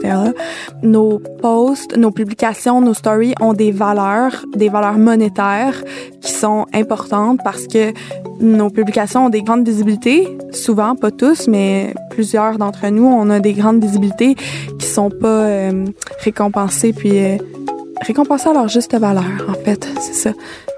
Nos 0.83 1.21
posts, 1.41 1.97
nos 1.97 2.11
publications, 2.11 2.81
nos 2.81 2.95
stories 2.95 3.35
ont 3.41 3.53
des 3.53 3.71
valeurs, 3.71 4.45
des 4.55 4.69
valeurs 4.69 4.99
monétaires 4.99 5.83
qui 6.21 6.33
sont 6.33 6.67
importantes 6.73 7.39
parce 7.45 7.67
que 7.69 7.93
nos 8.41 8.71
publications 8.71 9.27
ont 9.27 9.29
des 9.29 9.43
grandes 9.43 9.67
visibilités, 9.67 10.37
souvent, 10.53 10.97
pas 10.97 11.11
tous, 11.11 11.47
mais 11.49 11.95
plusieurs 12.11 12.59
d'entre 12.59 12.87
nous, 12.89 13.05
on 13.07 13.41
des 13.41 13.53
grandes 13.53 13.83
visibilités 13.83 14.35
qui 14.79 14.87
sont 14.87 15.11
pas 15.11 15.45
euh, 15.45 15.85
récompensées, 16.25 16.93
puis 16.93 17.19
euh, 17.19 17.37
récompensées 18.03 18.49
à 18.49 18.53
leur 18.53 18.69
juste 18.69 18.97
valeur, 18.97 19.47
en 19.49 19.55
fait, 19.55 19.87
c'est 20.01 20.15
ça. 20.15 20.31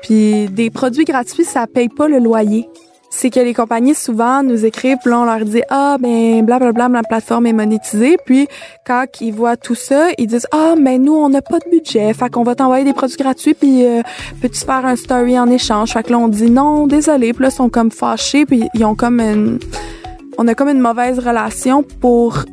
Puis 0.03 0.47
des 0.47 0.71
produits 0.71 1.05
gratuits, 1.05 1.45
ça 1.45 1.67
paye 1.67 1.89
pas 1.89 2.09
le 2.09 2.19
loyer. 2.19 2.69
C'est 3.15 3.29
que 3.29 3.41
les 3.41 3.53
compagnies 3.53 3.95
souvent 3.95 4.43
nous 4.43 4.65
écrivent, 4.65 4.97
puis 5.03 5.11
là 5.11 5.21
on 5.21 5.25
leur 5.27 5.45
dit 5.45 5.61
ah 5.69 5.99
ben 6.01 6.43
blablabla 6.45 6.89
la 6.89 7.03
plateforme 7.03 7.47
est 7.47 7.53
monétisée, 7.53 8.17
puis 8.25 8.49
quand 8.87 9.05
ils 9.21 9.33
voient 9.33 9.59
tout 9.59 9.75
ça, 9.75 10.09
ils 10.17 10.27
disent 10.27 10.47
ah 10.51 10.75
mais 10.81 10.97
nous 10.97 11.13
on 11.13 11.29
n'a 11.29 11.43
pas 11.43 11.59
de 11.59 11.69
budget, 11.71 12.15
fait 12.15 12.31
qu'on 12.31 12.43
va 12.43 12.55
t'envoyer 12.55 12.85
des 12.85 12.95
produits 12.95 13.19
gratuits, 13.19 13.53
puis 13.53 13.85
euh, 13.85 14.01
peux-tu 14.41 14.65
faire 14.65 14.87
un 14.87 14.97
story 14.97 15.39
en 15.39 15.49
échange? 15.51 15.93
Fait 15.93 16.03
que 16.03 16.11
là 16.11 16.19
on 16.19 16.29
dit 16.29 16.51
non 16.51 16.87
désolé, 16.87 17.35
puis 17.35 17.43
là 17.43 17.51
ils 17.51 17.55
sont 17.55 17.69
comme 17.69 17.91
fâchés, 17.91 18.47
puis 18.47 18.65
ils 18.73 18.85
ont 18.87 18.95
comme 18.95 19.21
une 19.21 19.59
on 20.39 20.49
a 20.49 20.55
comme 20.55 20.69
une 20.69 20.81
mauvaise 20.81 21.19
relation 21.19 21.83
pour 22.01 22.45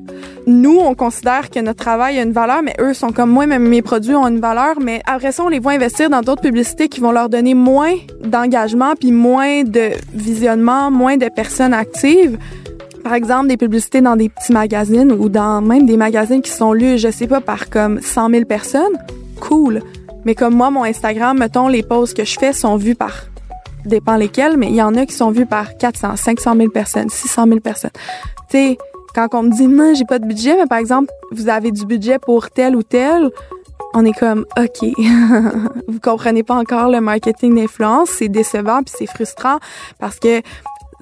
nous, 0.47 0.79
on 0.79 0.95
considère 0.95 1.49
que 1.49 1.59
notre 1.59 1.79
travail 1.79 2.17
a 2.17 2.23
une 2.23 2.31
valeur, 2.31 2.63
mais 2.63 2.75
eux 2.79 2.93
sont 2.93 3.11
comme 3.11 3.29
moi, 3.29 3.45
même 3.45 3.67
mes 3.67 3.81
produits 3.81 4.15
ont 4.15 4.27
une 4.27 4.39
valeur, 4.39 4.79
mais 4.81 5.01
après 5.05 5.31
ça, 5.31 5.43
on 5.43 5.47
les 5.47 5.59
voit 5.59 5.73
investir 5.73 6.09
dans 6.09 6.21
d'autres 6.21 6.41
publicités 6.41 6.87
qui 6.87 6.99
vont 6.99 7.11
leur 7.11 7.29
donner 7.29 7.53
moins 7.53 7.93
d'engagement, 8.23 8.93
puis 8.99 9.11
moins 9.11 9.63
de 9.63 9.91
visionnement, 10.13 10.89
moins 10.89 11.17
de 11.17 11.29
personnes 11.29 11.73
actives. 11.73 12.37
Par 13.03 13.13
exemple, 13.13 13.47
des 13.47 13.57
publicités 13.57 14.01
dans 14.01 14.15
des 14.15 14.29
petits 14.29 14.51
magazines 14.51 15.11
ou 15.11 15.29
dans 15.29 15.61
même 15.61 15.85
des 15.85 15.97
magazines 15.97 16.41
qui 16.41 16.51
sont 16.51 16.73
lus, 16.73 16.97
je 16.97 17.11
sais 17.11 17.27
pas, 17.27 17.41
par 17.41 17.69
comme 17.69 18.01
100 18.01 18.29
000 18.29 18.45
personnes. 18.45 18.97
Cool. 19.39 19.81
Mais 20.25 20.35
comme 20.35 20.53
moi, 20.53 20.69
mon 20.69 20.83
Instagram, 20.83 21.37
mettons, 21.37 21.67
les 21.67 21.83
posts 21.83 22.17
que 22.17 22.25
je 22.25 22.37
fais 22.37 22.53
sont 22.53 22.75
vus 22.75 22.95
par 22.95 23.13
dépend 23.85 24.15
lesquels, 24.15 24.57
mais 24.57 24.67
il 24.67 24.75
y 24.75 24.81
en 24.81 24.95
a 24.95 25.05
qui 25.05 25.13
sont 25.13 25.31
vus 25.31 25.45
par 25.45 25.77
400, 25.77 26.15
500 26.15 26.55
000 26.55 26.69
personnes, 26.69 27.09
600 27.09 27.45
000 27.45 27.59
personnes. 27.59 27.91
Tu 28.49 28.57
sais, 28.57 28.77
quand 29.15 29.27
on 29.33 29.43
me 29.43 29.51
dit, 29.51 29.67
non, 29.67 29.93
j'ai 29.93 30.05
pas 30.05 30.19
de 30.19 30.25
budget, 30.25 30.55
mais 30.55 30.67
par 30.67 30.77
exemple, 30.77 31.11
vous 31.31 31.49
avez 31.49 31.71
du 31.71 31.85
budget 31.85 32.19
pour 32.19 32.49
tel 32.49 32.75
ou 32.75 32.83
tel, 32.83 33.29
on 33.93 34.05
est 34.05 34.17
comme, 34.17 34.45
OK, 34.57 34.87
vous 35.87 35.99
comprenez 35.99 36.43
pas 36.43 36.55
encore 36.55 36.89
le 36.89 37.01
marketing 37.01 37.55
d'influence, 37.55 38.09
c'est 38.09 38.29
décevant 38.29 38.83
puis 38.83 38.93
c'est 38.97 39.07
frustrant 39.07 39.57
parce 39.99 40.19
que 40.19 40.41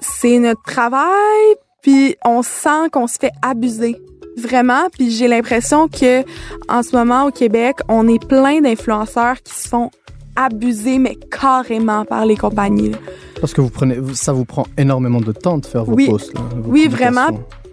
c'est 0.00 0.38
notre 0.38 0.62
travail 0.62 1.54
puis 1.82 2.16
on 2.24 2.42
sent 2.42 2.90
qu'on 2.92 3.06
se 3.06 3.18
fait 3.18 3.32
abuser. 3.42 3.96
Vraiment, 4.36 4.88
puis 4.92 5.10
j'ai 5.10 5.26
l'impression 5.26 5.88
que 5.88 6.22
en 6.68 6.82
ce 6.82 6.94
moment 6.94 7.24
au 7.24 7.30
Québec, 7.30 7.76
on 7.88 8.06
est 8.06 8.24
plein 8.24 8.60
d'influenceurs 8.60 9.42
qui 9.42 9.52
se 9.52 9.68
font 9.68 9.90
abuser 10.38 10.98
mais 10.98 11.16
carrément 11.16 12.04
par 12.04 12.24
les 12.24 12.36
compagnies. 12.36 12.92
Parce 13.40 13.52
que 13.52 13.60
vous 13.60 13.70
prenez, 13.70 13.96
ça 14.14 14.32
vous 14.32 14.44
prend 14.44 14.66
énormément 14.76 15.20
de 15.20 15.32
temps 15.32 15.58
de 15.58 15.66
faire 15.66 15.84
vos 15.84 15.94
oui. 15.94 16.08
posts. 16.08 16.32
Là, 16.34 16.40
vos 16.56 16.70
Oui, 16.70 16.88
vraiment. 16.88 17.28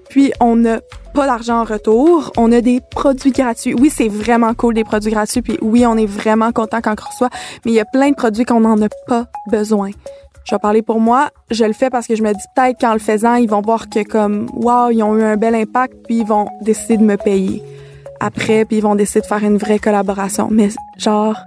Puis 0.10 0.32
on 0.40 0.56
n'a 0.56 0.80
pas 1.14 1.26
d'argent 1.26 1.62
en 1.62 1.64
retour. 1.64 2.32
On 2.38 2.52
a 2.52 2.62
des 2.62 2.82
produits 2.92 3.32
gratuits. 3.32 3.74
Oui, 3.74 3.90
c'est 3.90 4.08
vraiment 4.08 4.54
cool 4.54 4.74
des 4.74 4.84
produits 4.84 5.12
gratuits. 5.12 5.42
Puis 5.42 5.58
oui, 5.62 5.86
on 5.86 5.98
est 5.98 6.06
vraiment 6.06 6.52
content 6.52 6.82
quand 6.82 6.96
on 7.00 7.10
reçoit. 7.10 7.30
Mais 7.66 7.72
il 7.72 7.76
y 7.76 7.80
a 7.80 7.86
plein 7.86 8.10
de 8.10 8.16
produits 8.16 8.46
qu'on 8.46 8.62
n'en 8.62 8.82
a 8.82 8.88
pas 9.08 9.26
besoin. 9.50 9.92
Je 10.44 10.54
vais 10.54 10.60
parler 10.60 10.84
pour 10.84 11.00
moi. 11.00 11.30
Je 11.50 11.66
le 11.66 11.74
fais 11.74 11.90
parce 11.90 12.06
que 12.06 12.16
je 12.16 12.22
me 12.22 12.32
dis 12.32 12.46
peut-être 12.56 12.80
qu'en 12.80 12.94
le 12.94 13.00
faisant, 13.00 13.36
ils 13.36 13.50
vont 13.50 13.62
voir 13.62 13.90
que 13.90 14.04
comme 14.04 14.48
wow, 14.54 14.92
ils 14.92 15.02
ont 15.02 15.18
eu 15.18 15.24
un 15.24 15.38
bel 15.38 15.56
impact. 15.56 15.96
Puis 16.06 16.20
ils 16.20 16.26
vont 16.26 16.48
décider 16.62 16.98
de 16.98 17.04
me 17.04 17.18
payer 17.18 17.64
après. 18.20 18.66
Puis 18.66 18.78
ils 18.78 18.84
vont 18.84 18.96
décider 18.96 19.22
de 19.22 19.26
faire 19.26 19.44
une 19.44 19.58
vraie 19.58 19.80
collaboration. 19.80 20.50
Mais 20.52 20.70
genre 20.98 21.38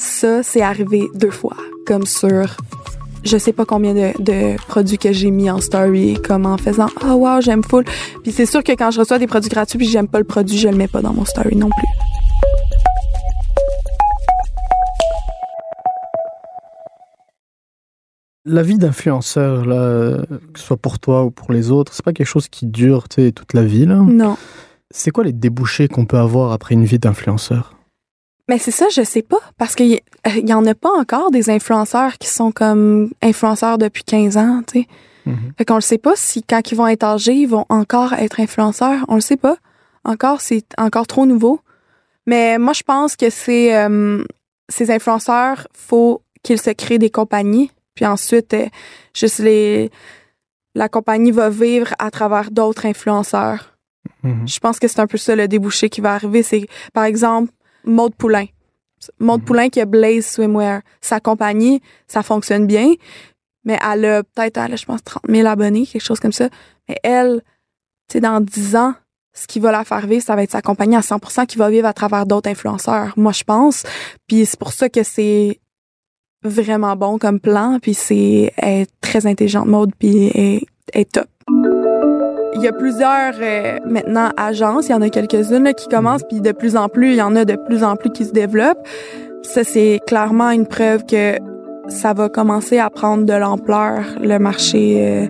ça, 0.00 0.42
c'est 0.42 0.62
arrivé 0.62 1.10
deux 1.14 1.30
fois, 1.30 1.56
comme 1.86 2.06
sur 2.06 2.56
je 3.22 3.36
sais 3.36 3.52
pas 3.52 3.66
combien 3.66 3.92
de, 3.92 4.22
de 4.22 4.56
produits 4.66 4.96
que 4.96 5.12
j'ai 5.12 5.30
mis 5.30 5.50
en 5.50 5.60
story, 5.60 6.14
comme 6.26 6.46
en 6.46 6.56
faisant 6.56 6.88
oh 7.04 7.12
wow 7.12 7.42
j'aime 7.42 7.62
full. 7.62 7.84
Puis 8.22 8.32
c'est 8.32 8.46
sûr 8.46 8.64
que 8.64 8.72
quand 8.72 8.90
je 8.90 9.00
reçois 9.00 9.18
des 9.18 9.26
produits 9.26 9.50
gratuits 9.50 9.76
puis 9.76 9.86
j'aime 9.86 10.08
pas 10.08 10.18
le 10.18 10.24
produit, 10.24 10.56
je 10.56 10.68
le 10.68 10.76
mets 10.76 10.88
pas 10.88 11.02
dans 11.02 11.12
mon 11.12 11.26
story 11.26 11.54
non 11.54 11.68
plus. 11.68 11.86
La 18.46 18.62
vie 18.62 18.78
d'influenceur, 18.78 19.66
là, 19.66 20.22
que 20.54 20.58
ce 20.58 20.64
soit 20.64 20.78
pour 20.78 20.98
toi 20.98 21.24
ou 21.24 21.30
pour 21.30 21.52
les 21.52 21.70
autres, 21.70 21.92
c'est 21.92 22.04
pas 22.04 22.14
quelque 22.14 22.26
chose 22.26 22.48
qui 22.48 22.64
dure 22.64 23.06
toute 23.06 23.52
la 23.52 23.64
vie. 23.64 23.84
là. 23.84 23.96
Non. 23.96 24.38
C'est 24.90 25.10
quoi 25.10 25.24
les 25.24 25.34
débouchés 25.34 25.88
qu'on 25.88 26.06
peut 26.06 26.18
avoir 26.18 26.52
après 26.52 26.74
une 26.74 26.86
vie 26.86 26.98
d'influenceur? 26.98 27.74
Mais 28.50 28.58
c'est 28.58 28.72
ça, 28.72 28.86
je 28.92 29.02
sais 29.02 29.22
pas 29.22 29.38
parce 29.58 29.76
qu'il 29.76 29.92
y, 29.92 30.00
euh, 30.26 30.40
y 30.44 30.52
en 30.52 30.66
a 30.66 30.74
pas 30.74 30.90
encore 30.90 31.30
des 31.30 31.50
influenceurs 31.50 32.18
qui 32.18 32.26
sont 32.26 32.50
comme 32.50 33.08
influenceurs 33.22 33.78
depuis 33.78 34.02
15 34.02 34.36
ans, 34.36 34.62
tu 34.66 34.80
sais. 34.80 34.86
Mhm. 35.24 35.52
Fait 35.56 35.64
qu'on 35.64 35.76
le 35.76 35.80
sait 35.80 35.98
pas 35.98 36.14
si 36.16 36.42
quand 36.42 36.72
ils 36.72 36.74
vont 36.74 36.88
être 36.88 37.04
âgés, 37.04 37.34
ils 37.34 37.46
vont 37.46 37.64
encore 37.68 38.12
être 38.14 38.40
influenceurs. 38.40 39.04
On 39.06 39.14
le 39.14 39.20
sait 39.20 39.36
pas. 39.36 39.56
Encore, 40.02 40.40
c'est 40.40 40.64
encore 40.78 41.06
trop 41.06 41.26
nouveau. 41.26 41.60
Mais 42.26 42.58
moi, 42.58 42.72
je 42.72 42.82
pense 42.82 43.14
que 43.14 43.30
c'est 43.30 43.76
euh, 43.76 44.24
ces 44.68 44.90
influenceurs, 44.90 45.68
faut 45.72 46.20
qu'ils 46.42 46.60
se 46.60 46.70
créent 46.70 46.98
des 46.98 47.10
compagnies. 47.10 47.70
Puis 47.94 48.04
ensuite, 48.04 48.52
euh, 48.54 48.66
juste 49.14 49.38
les 49.38 49.92
la 50.74 50.88
compagnie 50.88 51.30
va 51.30 51.50
vivre 51.50 51.94
à 52.00 52.10
travers 52.10 52.50
d'autres 52.50 52.86
influenceurs. 52.86 53.76
Mhm. 54.24 54.48
Je 54.48 54.58
pense 54.58 54.80
que 54.80 54.88
c'est 54.88 54.98
un 54.98 55.06
peu 55.06 55.18
ça 55.18 55.36
le 55.36 55.46
débouché 55.46 55.88
qui 55.88 56.00
va 56.00 56.14
arriver. 56.14 56.42
C'est, 56.42 56.66
par 56.92 57.04
exemple, 57.04 57.52
Maude 57.84 58.14
Poulain. 58.14 58.46
Maude 59.18 59.40
Mhm. 59.40 59.46
Poulain 59.46 59.68
qui 59.68 59.80
a 59.80 59.86
Blaze 59.86 60.26
Swimwear. 60.26 60.82
Sa 61.00 61.20
compagnie, 61.20 61.80
ça 62.06 62.22
fonctionne 62.22 62.66
bien, 62.66 62.94
mais 63.64 63.78
elle 63.82 64.04
a 64.04 64.22
peut-être, 64.22 64.58
elle 64.58 64.74
a, 64.74 64.76
je 64.76 64.84
pense, 64.84 65.02
30 65.02 65.22
000 65.28 65.46
abonnés, 65.46 65.86
quelque 65.86 66.02
chose 66.02 66.20
comme 66.20 66.32
ça. 66.32 66.48
Mais 66.88 66.96
elle, 67.02 67.42
tu 68.08 68.14
sais, 68.14 68.20
dans 68.20 68.40
10 68.40 68.76
ans, 68.76 68.94
ce 69.32 69.46
qui 69.46 69.60
va 69.60 69.72
la 69.72 69.84
faire 69.84 70.06
vivre, 70.06 70.22
ça 70.22 70.34
va 70.36 70.42
être 70.42 70.50
sa 70.50 70.60
compagnie 70.60 70.96
à 70.96 71.02
100% 71.02 71.46
qui 71.46 71.56
va 71.56 71.70
vivre 71.70 71.86
à 71.86 71.92
travers 71.92 72.26
d'autres 72.26 72.50
influenceurs, 72.50 73.14
moi, 73.16 73.32
je 73.32 73.44
pense. 73.44 73.84
Puis 74.26 74.44
c'est 74.44 74.58
pour 74.58 74.72
ça 74.72 74.88
que 74.88 75.02
c'est 75.02 75.60
vraiment 76.42 76.96
bon 76.96 77.18
comme 77.18 77.38
plan, 77.40 77.78
puis 77.80 77.94
c'est 77.94 78.52
elle 78.56 78.82
est 78.82 78.90
très 79.00 79.26
intelligente, 79.26 79.66
Maude, 79.66 79.92
puis 79.98 80.66
est 80.92 81.12
top. 81.12 81.28
Il 82.54 82.62
y 82.62 82.68
a 82.68 82.72
plusieurs 82.72 83.34
euh, 83.40 83.78
maintenant 83.86 84.30
agences, 84.36 84.88
il 84.88 84.92
y 84.92 84.94
en 84.94 85.02
a 85.02 85.08
quelques-unes 85.08 85.72
qui 85.74 85.88
commencent, 85.88 86.24
puis 86.24 86.40
de 86.40 86.52
plus 86.52 86.76
en 86.76 86.88
plus, 86.88 87.10
il 87.10 87.16
y 87.16 87.22
en 87.22 87.36
a 87.36 87.44
de 87.44 87.56
plus 87.56 87.84
en 87.84 87.96
plus 87.96 88.10
qui 88.10 88.24
se 88.24 88.32
développent. 88.32 88.86
Ça, 89.42 89.62
c'est 89.64 90.00
clairement 90.06 90.50
une 90.50 90.66
preuve 90.66 91.04
que 91.04 91.38
ça 91.88 92.12
va 92.12 92.28
commencer 92.28 92.78
à 92.78 92.90
prendre 92.90 93.24
de 93.24 93.32
l'ampleur, 93.32 94.04
le 94.20 94.38
marché 94.38 94.96
euh, 94.98 95.26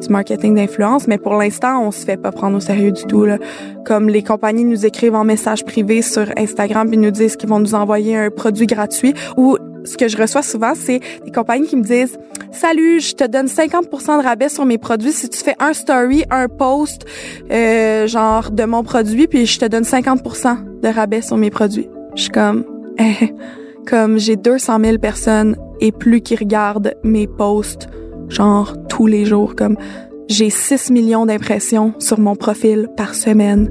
du 0.00 0.08
marketing 0.08 0.54
d'influence, 0.54 1.06
mais 1.06 1.18
pour 1.18 1.34
l'instant, 1.34 1.82
on 1.82 1.90
se 1.90 2.04
fait 2.04 2.16
pas 2.16 2.32
prendre 2.32 2.56
au 2.56 2.60
sérieux 2.60 2.92
du 2.92 3.04
tout. 3.04 3.24
Là. 3.24 3.38
Comme 3.84 4.08
les 4.08 4.22
compagnies 4.22 4.64
nous 4.64 4.86
écrivent 4.86 5.14
en 5.14 5.24
message 5.24 5.64
privé 5.64 6.02
sur 6.02 6.26
Instagram 6.36 6.88
puis 6.88 6.98
nous 6.98 7.10
disent 7.10 7.36
qu'ils 7.36 7.48
vont 7.48 7.60
nous 7.60 7.74
envoyer 7.74 8.16
un 8.16 8.30
produit 8.30 8.66
gratuit 8.66 9.14
ou 9.36 9.56
ce 9.84 9.96
que 9.96 10.08
je 10.08 10.16
reçois 10.16 10.42
souvent, 10.42 10.72
c'est 10.74 11.00
des 11.24 11.30
compagnies 11.30 11.66
qui 11.66 11.76
me 11.76 11.82
disent 11.82 12.18
Salut, 12.52 13.00
je 13.00 13.14
te 13.14 13.24
donne 13.24 13.46
50% 13.46 14.18
de 14.18 14.24
rabais 14.24 14.48
sur 14.48 14.66
mes 14.66 14.78
produits 14.78 15.12
si 15.12 15.28
tu 15.28 15.38
fais 15.38 15.54
un 15.58 15.72
story, 15.72 16.24
un 16.30 16.48
post, 16.48 17.06
euh, 17.50 18.06
genre 18.06 18.50
de 18.50 18.64
mon 18.64 18.82
produit, 18.82 19.26
puis 19.26 19.46
je 19.46 19.58
te 19.58 19.64
donne 19.64 19.84
50% 19.84 20.80
de 20.82 20.88
rabais 20.88 21.22
sur 21.22 21.36
mes 21.36 21.50
produits. 21.50 21.88
Je 22.14 22.22
suis 22.22 22.30
comme, 22.30 22.64
eh, 22.98 23.34
comme 23.86 24.18
j'ai 24.18 24.36
200 24.36 24.78
000 24.82 24.98
personnes 24.98 25.56
et 25.80 25.92
plus 25.92 26.20
qui 26.20 26.36
regardent 26.36 26.94
mes 27.02 27.26
posts, 27.26 27.88
genre 28.30 28.74
tous 28.88 29.06
les 29.06 29.24
jours, 29.24 29.54
comme 29.54 29.76
j'ai 30.28 30.48
6 30.48 30.90
millions 30.90 31.26
d'impressions 31.26 31.92
sur 31.98 32.18
mon 32.18 32.36
profil 32.36 32.88
par 32.96 33.14
semaine. 33.14 33.68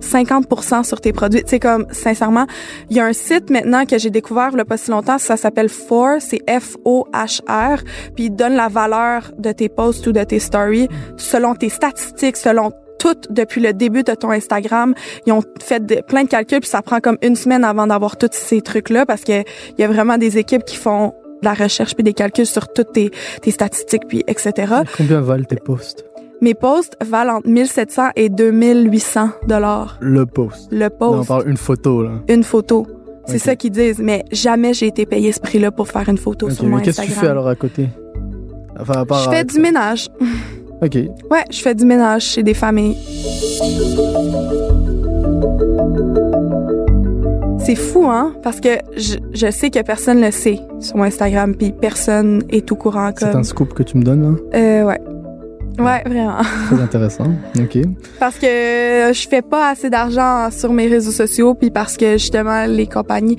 50% 0.00 0.84
sur 0.84 1.00
tes 1.00 1.12
produits. 1.12 1.42
C'est 1.46 1.60
comme, 1.60 1.86
sincèrement, 1.90 2.46
il 2.88 2.96
y 2.96 3.00
a 3.00 3.04
un 3.04 3.12
site 3.12 3.50
maintenant 3.50 3.84
que 3.84 3.98
j'ai 3.98 4.10
découvert 4.10 4.50
il 4.52 4.64
pas 4.64 4.76
si 4.76 4.90
longtemps, 4.90 5.18
ça 5.18 5.36
s'appelle 5.36 5.68
For, 5.68 6.16
c'est 6.20 6.40
F-O-H-R, 6.48 7.82
puis 8.14 8.24
il 8.24 8.30
donne 8.30 8.54
la 8.54 8.68
valeur 8.68 9.30
de 9.38 9.52
tes 9.52 9.68
posts 9.68 10.06
ou 10.06 10.12
de 10.12 10.24
tes 10.24 10.38
stories 10.38 10.88
selon 11.16 11.54
tes 11.54 11.68
statistiques, 11.68 12.36
selon 12.36 12.72
tout 12.98 13.16
depuis 13.30 13.60
le 13.60 13.72
début 13.72 14.02
de 14.02 14.12
ton 14.12 14.30
Instagram. 14.30 14.94
Ils 15.26 15.32
ont 15.32 15.42
fait 15.62 16.02
plein 16.06 16.24
de 16.24 16.28
calculs, 16.28 16.60
puis 16.60 16.68
ça 16.68 16.82
prend 16.82 17.00
comme 17.00 17.18
une 17.22 17.36
semaine 17.36 17.64
avant 17.64 17.86
d'avoir 17.86 18.16
tous 18.16 18.28
ces 18.32 18.60
trucs-là, 18.60 19.06
parce 19.06 19.22
que 19.22 19.40
il 19.40 19.80
y 19.80 19.84
a 19.84 19.88
vraiment 19.88 20.18
des 20.18 20.38
équipes 20.38 20.64
qui 20.64 20.76
font 20.76 21.14
de 21.42 21.44
la 21.46 21.54
recherche 21.54 21.94
puis 21.94 22.04
des 22.04 22.12
calculs 22.14 22.46
sur 22.46 22.68
toutes 22.72 22.92
tes, 22.92 23.10
tes 23.42 23.50
statistiques, 23.50 24.06
puis 24.08 24.22
etc. 24.26 24.72
Combien 24.96 25.20
valent 25.20 25.44
tes 25.44 25.56
posts 25.56 26.04
Mes 26.40 26.54
posts 26.54 26.96
valent 27.04 27.36
entre 27.36 27.48
1700 27.48 28.02
et 28.16 28.28
2800 28.28 29.30
dollars. 29.46 29.98
Le 30.00 30.26
post. 30.26 30.68
Le 30.70 30.78
Là, 30.78 30.88
on 31.00 31.16
post, 31.16 31.28
parle 31.28 31.48
une 31.48 31.56
photo, 31.56 32.02
là. 32.02 32.10
une 32.28 32.44
photo. 32.44 32.86
C'est 33.26 33.38
ça 33.38 33.54
qu'ils 33.54 33.70
disent, 33.70 34.00
mais 34.00 34.24
jamais 34.32 34.74
j'ai 34.74 34.86
été 34.88 35.06
payé 35.06 35.30
ce 35.30 35.38
prix-là 35.40 35.70
pour 35.70 35.86
faire 35.86 36.08
une 36.08 36.18
photo 36.18 36.50
sur 36.50 36.64
mon 36.64 36.76
mais 36.78 36.82
qu'est-ce 36.82 36.96
que 36.96 37.02
Instagram. 37.02 37.20
tu 37.20 37.26
fais 37.26 37.30
alors 37.30 37.46
à 37.48 37.54
côté? 37.54 37.88
Enfin, 38.78 38.94
à 39.02 39.04
part 39.04 39.22
Je 39.24 39.30
fais 39.30 39.44
du 39.44 39.60
ménage. 39.60 40.08
Ok. 40.82 40.94
Ouais, 41.30 41.44
je 41.50 41.60
fais 41.60 41.74
du 41.74 41.84
ménage 41.84 42.22
chez 42.22 42.42
des 42.42 42.54
familles. 42.54 42.96
C'est 47.70 47.76
fou, 47.76 48.06
hein? 48.06 48.34
Parce 48.42 48.58
que 48.58 48.80
je, 48.96 49.14
je 49.32 49.48
sais 49.48 49.70
que 49.70 49.80
personne 49.82 50.20
le 50.20 50.32
sait 50.32 50.58
sur 50.80 50.96
mon 50.96 51.04
Instagram, 51.04 51.54
puis 51.54 51.70
personne 51.70 52.42
est 52.48 52.72
au 52.72 52.74
courant 52.74 53.12
C'est 53.16 53.26
un 53.26 53.44
scoop 53.44 53.74
que 53.74 53.84
tu 53.84 53.96
me 53.96 54.02
donnes, 54.02 54.22
là? 54.22 54.58
Euh, 54.58 54.82
ouais. 54.82 55.00
Ouais, 55.78 56.02
vraiment. 56.04 56.38
Très 56.66 56.82
intéressant. 56.82 57.26
Ok. 57.60 57.78
Parce 58.18 58.38
que 58.40 59.12
je 59.12 59.28
fais 59.28 59.42
pas 59.42 59.70
assez 59.70 59.88
d'argent 59.88 60.50
sur 60.50 60.72
mes 60.72 60.88
réseaux 60.88 61.12
sociaux, 61.12 61.54
puis 61.54 61.70
parce 61.70 61.96
que 61.96 62.14
justement, 62.14 62.66
les 62.66 62.88
compagnies. 62.88 63.36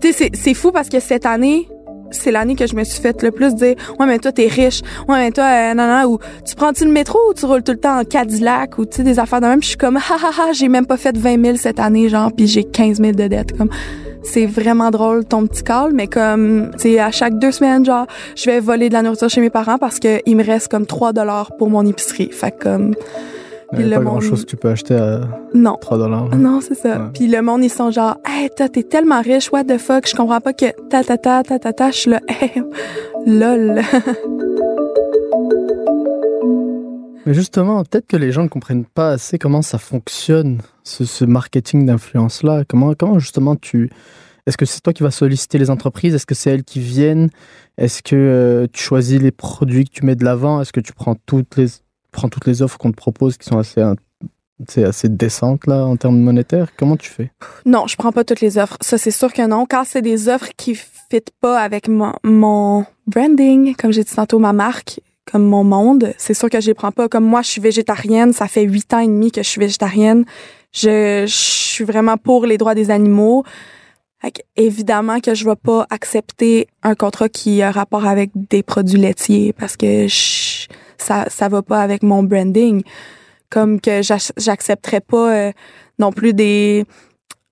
Tu 0.00 0.14
sais, 0.14 0.30
c'est 0.32 0.54
fou 0.54 0.72
parce 0.72 0.88
que 0.88 0.98
cette 0.98 1.26
année, 1.26 1.68
c'est 2.10 2.30
l'année 2.30 2.54
que 2.54 2.66
je 2.66 2.74
me 2.74 2.84
suis 2.84 3.00
fait 3.00 3.22
le 3.22 3.30
plus 3.30 3.54
dire 3.54 3.76
Ouais, 3.98 4.06
mais 4.06 4.18
toi, 4.18 4.32
t'es 4.32 4.46
riche. 4.46 4.80
Ouais, 5.08 5.18
mais 5.18 5.30
toi, 5.30 5.44
euh, 5.44 5.74
non, 5.74 6.12
ou 6.12 6.18
tu 6.46 6.54
prends-tu 6.54 6.84
le 6.84 6.92
métro 6.92 7.18
ou 7.30 7.34
tu 7.34 7.46
roules 7.46 7.62
tout 7.62 7.72
le 7.72 7.78
temps 7.78 8.00
en 8.00 8.04
Cadillac 8.04 8.78
ou 8.78 8.86
tu 8.86 8.98
sais, 8.98 9.02
des 9.02 9.18
affaires 9.18 9.40
de 9.40 9.46
même. 9.46 9.62
Je 9.62 9.68
suis 9.68 9.76
comme 9.76 9.96
Ha 9.96 10.14
ha 10.22 10.30
ha, 10.36 10.52
j'ai 10.52 10.68
même 10.68 10.86
pas 10.86 10.96
fait 10.96 11.16
20 11.16 11.44
000 11.44 11.56
cette 11.56 11.80
année, 11.80 12.08
genre, 12.08 12.30
puis 12.32 12.46
j'ai 12.46 12.64
15 12.64 12.98
000 12.98 13.12
de 13.12 13.28
dettes. 13.28 13.56
Comme, 13.56 13.70
c'est 14.22 14.46
vraiment 14.46 14.90
drôle 14.90 15.24
ton 15.24 15.46
petit 15.46 15.62
call, 15.62 15.92
mais 15.94 16.06
comme, 16.06 16.70
tu 16.78 16.98
à 16.98 17.10
chaque 17.10 17.38
deux 17.38 17.52
semaines, 17.52 17.84
genre, 17.84 18.06
je 18.36 18.46
vais 18.46 18.60
voler 18.60 18.88
de 18.88 18.94
la 18.94 19.02
nourriture 19.02 19.30
chez 19.30 19.40
mes 19.40 19.50
parents 19.50 19.78
parce 19.78 19.98
que 19.98 20.20
il 20.26 20.36
me 20.36 20.44
reste 20.44 20.68
comme 20.68 20.86
3 20.86 21.12
dollars 21.12 21.56
pour 21.56 21.70
mon 21.70 21.86
épicerie. 21.86 22.30
Fait 22.32 22.54
comme, 22.56 22.94
Puis 23.72 23.84
le 23.84 23.90
pas 23.90 23.96
monde- 24.00 24.04
grand 24.06 24.20
chose 24.20 24.44
que 24.44 24.50
tu 24.50 24.56
peux 24.56 24.68
acheter 24.68 24.94
à 24.96 25.20
non. 25.54 25.76
3 25.80 25.98
dollars. 25.98 26.34
Non, 26.36 26.60
c'est 26.60 26.74
ça. 26.74 26.98
Ouais. 26.98 27.08
Puis 27.14 27.28
le 27.28 27.40
monde, 27.40 27.62
ils 27.62 27.70
sont 27.70 27.90
genre, 27.90 28.16
hey, 28.26 28.48
toi, 28.56 28.68
t'es 28.68 28.82
tellement 28.82 29.20
riche, 29.22 29.52
what 29.52 29.64
the 29.64 29.78
fuck, 29.78 30.08
je 30.08 30.14
comprends 30.16 30.40
pas 30.40 30.52
que 30.52 30.66
ta 30.88 31.04
ta 31.04 31.16
ta 31.16 31.42
ta 31.44 31.58
ta 31.58 31.72
ta, 31.72 31.90
je 31.90 31.96
suis 31.96 32.10
là, 32.10 32.20
hey, 32.28 32.62
lol. 33.26 33.80
Mais 37.26 37.34
justement, 37.34 37.84
peut-être 37.84 38.06
que 38.06 38.16
les 38.16 38.32
gens 38.32 38.42
ne 38.42 38.48
comprennent 38.48 38.86
pas 38.86 39.10
assez 39.12 39.38
comment 39.38 39.62
ça 39.62 39.78
fonctionne, 39.78 40.62
ce, 40.84 41.04
ce 41.04 41.24
marketing 41.24 41.84
d'influence-là. 41.86 42.64
Comment, 42.66 42.94
comment 42.98 43.18
justement 43.18 43.56
tu. 43.56 43.90
Est-ce 44.46 44.56
que 44.56 44.64
c'est 44.64 44.80
toi 44.80 44.92
qui 44.94 45.02
vas 45.02 45.10
solliciter 45.10 45.58
les 45.58 45.68
entreprises? 45.70 46.14
Est-ce 46.14 46.24
que 46.26 46.34
c'est 46.34 46.50
elles 46.50 46.64
qui 46.64 46.80
viennent? 46.80 47.28
Est-ce 47.76 48.02
que 48.02 48.16
euh, 48.16 48.66
tu 48.72 48.82
choisis 48.82 49.20
les 49.20 49.30
produits 49.32 49.84
que 49.84 49.90
tu 49.90 50.04
mets 50.06 50.16
de 50.16 50.24
l'avant? 50.24 50.60
Est-ce 50.62 50.72
que 50.72 50.80
tu 50.80 50.92
prends 50.94 51.14
toutes 51.26 51.56
les, 51.56 51.66
prends 52.10 52.28
toutes 52.28 52.46
les 52.46 52.62
offres 52.62 52.78
qu'on 52.78 52.92
te 52.92 52.96
propose 52.96 53.36
qui 53.36 53.46
sont 53.46 53.58
assez, 53.58 53.82
c'est 54.68 54.84
assez 54.84 55.08
décentes 55.08 55.66
là, 55.66 55.86
en 55.86 55.96
termes 55.96 56.18
monétaires 56.18 56.68
Comment 56.76 56.96
tu 56.96 57.10
fais? 57.10 57.30
Non, 57.64 57.86
je 57.86 57.96
prends 57.96 58.12
pas 58.12 58.24
toutes 58.24 58.40
les 58.40 58.58
offres. 58.58 58.76
Ça, 58.80 58.98
c'est 58.98 59.10
sûr 59.10 59.32
que 59.32 59.46
non. 59.46 59.66
Quand 59.68 59.84
c'est 59.84 60.02
des 60.02 60.28
offres 60.28 60.50
qui 60.56 60.74
fit 60.74 61.24
pas 61.40 61.60
avec 61.60 61.88
mon, 61.88 62.84
branding, 63.06 63.74
comme 63.74 63.92
j'ai 63.92 64.04
dit 64.04 64.14
tantôt, 64.14 64.38
ma 64.38 64.52
marque, 64.52 65.00
comme 65.30 65.44
mon 65.44 65.64
monde, 65.64 66.12
c'est 66.18 66.34
sûr 66.34 66.50
que 66.50 66.60
je 66.60 66.68
les 66.68 66.74
prends 66.74 66.92
pas. 66.92 67.08
Comme 67.08 67.24
moi, 67.24 67.42
je 67.42 67.48
suis 67.48 67.60
végétarienne. 67.60 68.32
Ça 68.32 68.48
fait 68.48 68.62
huit 68.62 68.92
ans 68.94 68.98
et 68.98 69.06
demi 69.06 69.30
que 69.30 69.42
je 69.42 69.48
suis 69.48 69.60
végétarienne. 69.60 70.24
Je, 70.72 71.24
je 71.26 71.34
suis 71.34 71.84
vraiment 71.84 72.16
pour 72.16 72.46
les 72.46 72.58
droits 72.58 72.74
des 72.74 72.90
animaux. 72.90 73.44
évidemment 74.56 75.20
que 75.20 75.34
je 75.34 75.44
vais 75.44 75.56
pas 75.56 75.86
accepter 75.90 76.68
un 76.82 76.94
contrat 76.94 77.28
qui 77.28 77.62
a 77.62 77.70
rapport 77.70 78.06
avec 78.06 78.30
des 78.34 78.62
produits 78.62 79.00
laitiers 79.00 79.52
parce 79.52 79.76
que 79.76 80.06
ça 81.00 81.26
ça 81.28 81.48
va 81.48 81.62
pas 81.62 81.80
avec 81.80 82.02
mon 82.02 82.22
branding. 82.22 82.82
Comme 83.50 83.80
que 83.80 84.00
j'accepterais 84.02 85.00
pas 85.00 85.34
euh, 85.34 85.52
non 85.98 86.12
plus 86.12 86.32
des 86.32 86.84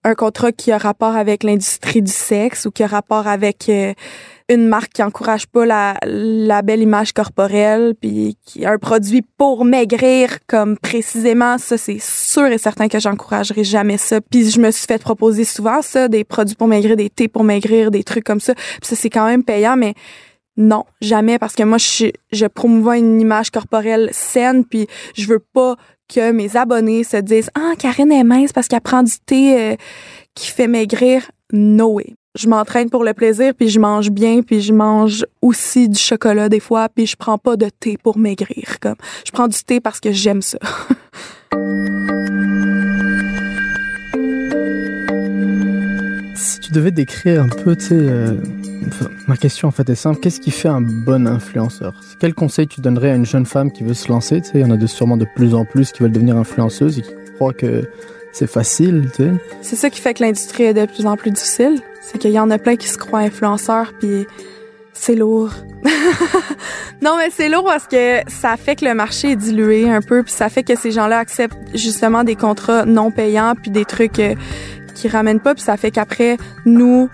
un 0.04 0.14
contrat 0.14 0.52
qui 0.52 0.70
a 0.72 0.78
rapport 0.78 1.16
avec 1.16 1.42
l'industrie 1.42 2.02
du 2.02 2.12
sexe 2.12 2.66
ou 2.66 2.70
qui 2.70 2.82
a 2.82 2.86
rapport 2.86 3.26
avec 3.26 3.68
euh, 3.68 3.92
une 4.48 4.66
marque 4.66 4.92
qui 4.92 5.02
encourage 5.02 5.46
pas 5.46 5.66
la, 5.66 5.98
la 6.04 6.62
belle 6.62 6.80
image 6.80 7.12
corporelle, 7.12 7.94
puis 8.00 8.38
qui 8.44 8.64
un 8.64 8.78
produit 8.78 9.22
pour 9.36 9.64
maigrir, 9.64 10.38
comme 10.46 10.78
précisément 10.78 11.58
ça, 11.58 11.76
c'est 11.76 12.00
sûr 12.00 12.46
et 12.46 12.58
certain 12.58 12.88
que 12.88 12.98
j'encouragerai 12.98 13.64
jamais 13.64 13.98
ça. 13.98 14.20
Puis 14.20 14.50
je 14.50 14.60
me 14.60 14.70
suis 14.70 14.86
fait 14.86 15.02
proposer 15.02 15.44
souvent 15.44 15.82
ça, 15.82 16.08
des 16.08 16.24
produits 16.24 16.56
pour 16.56 16.68
maigrir, 16.68 16.96
des 16.96 17.10
thés 17.10 17.28
pour 17.28 17.44
maigrir, 17.44 17.90
des 17.90 18.04
trucs 18.04 18.24
comme 18.24 18.40
ça. 18.40 18.54
Puis 18.54 18.88
ça, 18.88 18.96
c'est 18.96 19.10
quand 19.10 19.26
même 19.26 19.44
payant, 19.44 19.76
mais 19.76 19.94
non, 20.58 20.84
jamais, 21.00 21.38
parce 21.38 21.54
que 21.54 21.62
moi, 21.62 21.78
je, 21.78 22.06
je 22.32 22.46
promouvois 22.46 22.98
une 22.98 23.20
image 23.20 23.50
corporelle 23.50 24.10
saine, 24.12 24.64
puis 24.64 24.88
je 25.16 25.26
veux 25.28 25.38
pas 25.38 25.76
que 26.12 26.32
mes 26.32 26.56
abonnés 26.56 27.04
se 27.04 27.16
disent 27.18 27.50
«Ah, 27.54 27.74
Karine 27.78 28.10
est 28.10 28.24
mince 28.24 28.52
parce 28.52 28.66
qu'elle 28.66 28.80
prend 28.80 29.04
du 29.04 29.12
thé 29.24 29.56
euh, 29.56 29.76
qui 30.34 30.50
fait 30.50 30.66
maigrir.» 30.66 31.30
No 31.52 31.94
way 31.94 32.14
je 32.38 32.48
m'entraîne 32.48 32.88
pour 32.88 33.04
le 33.04 33.14
plaisir, 33.14 33.52
puis 33.54 33.68
je 33.68 33.80
mange 33.80 34.10
bien, 34.10 34.42
puis 34.42 34.60
je 34.60 34.72
mange 34.72 35.26
aussi 35.42 35.88
du 35.88 35.98
chocolat 35.98 36.48
des 36.48 36.60
fois, 36.60 36.88
puis 36.88 37.06
je 37.06 37.16
prends 37.16 37.38
pas 37.38 37.56
de 37.56 37.68
thé 37.68 37.98
pour 38.00 38.16
maigrir. 38.16 38.78
Comme 38.80 38.94
je 39.26 39.32
prends 39.32 39.48
du 39.48 39.58
thé 39.64 39.80
parce 39.80 39.98
que 39.98 40.12
j'aime 40.12 40.42
ça. 40.42 40.58
tu 46.68 46.74
devais 46.74 46.90
décrire 46.90 47.42
un 47.42 47.48
peu, 47.48 47.74
tu 47.76 47.86
sais, 47.86 47.94
euh, 47.94 48.34
ma 49.26 49.38
question 49.38 49.68
en 49.68 49.70
fait 49.70 49.88
est 49.88 49.94
simple. 49.94 50.20
Qu'est-ce 50.20 50.38
qui 50.38 50.50
fait 50.50 50.68
un 50.68 50.82
bon 50.82 51.26
influenceur? 51.26 51.94
Quel 52.18 52.34
conseil 52.34 52.68
tu 52.68 52.82
donnerais 52.82 53.10
à 53.10 53.14
une 53.14 53.24
jeune 53.24 53.46
femme 53.46 53.72
qui 53.72 53.84
veut 53.84 53.94
se 53.94 54.08
lancer? 54.08 54.42
Tu 54.42 54.48
sais, 54.48 54.52
il 54.56 54.60
y 54.60 54.64
en 54.64 54.70
a 54.70 54.86
sûrement 54.86 55.16
de 55.16 55.26
plus 55.34 55.54
en 55.54 55.64
plus 55.64 55.92
qui 55.92 56.02
veulent 56.02 56.12
devenir 56.12 56.36
influenceuse 56.36 56.98
et 56.98 57.02
qui 57.02 57.14
croient 57.36 57.54
que 57.54 57.90
c'est 58.32 58.46
facile, 58.46 59.08
tu 59.16 59.24
sais. 59.24 59.30
C'est 59.62 59.76
ça 59.76 59.88
qui 59.88 59.98
fait 60.02 60.12
que 60.12 60.22
l'industrie 60.22 60.64
est 60.64 60.74
de 60.74 60.84
plus 60.84 61.06
en 61.06 61.16
plus 61.16 61.30
difficile. 61.30 61.80
C'est 62.02 62.18
qu'il 62.18 62.32
y 62.32 62.38
en 62.38 62.50
a 62.50 62.58
plein 62.58 62.76
qui 62.76 62.88
se 62.88 62.98
croient 62.98 63.20
influenceurs, 63.20 63.94
puis 63.98 64.26
c'est 64.92 65.14
lourd. 65.14 65.52
non, 67.02 67.16
mais 67.16 67.30
c'est 67.30 67.48
lourd 67.48 67.64
parce 67.64 67.86
que 67.86 68.18
ça 68.26 68.58
fait 68.58 68.76
que 68.76 68.84
le 68.84 68.92
marché 68.92 69.30
est 69.30 69.36
dilué 69.36 69.88
un 69.88 70.02
peu, 70.02 70.22
puis 70.22 70.32
ça 70.32 70.50
fait 70.50 70.64
que 70.64 70.76
ces 70.76 70.90
gens-là 70.90 71.18
acceptent 71.18 71.56
justement 71.72 72.24
des 72.24 72.36
contrats 72.36 72.84
non 72.84 73.10
payants, 73.10 73.54
puis 73.54 73.70
des 73.70 73.86
trucs 73.86 74.18
euh, 74.18 74.34
qui 74.98 75.08
ramènent 75.08 75.40
pas, 75.40 75.54
puis 75.54 75.62
ça 75.62 75.76
fait 75.76 75.90
qu'après, 75.90 76.36
nous, 76.66 77.08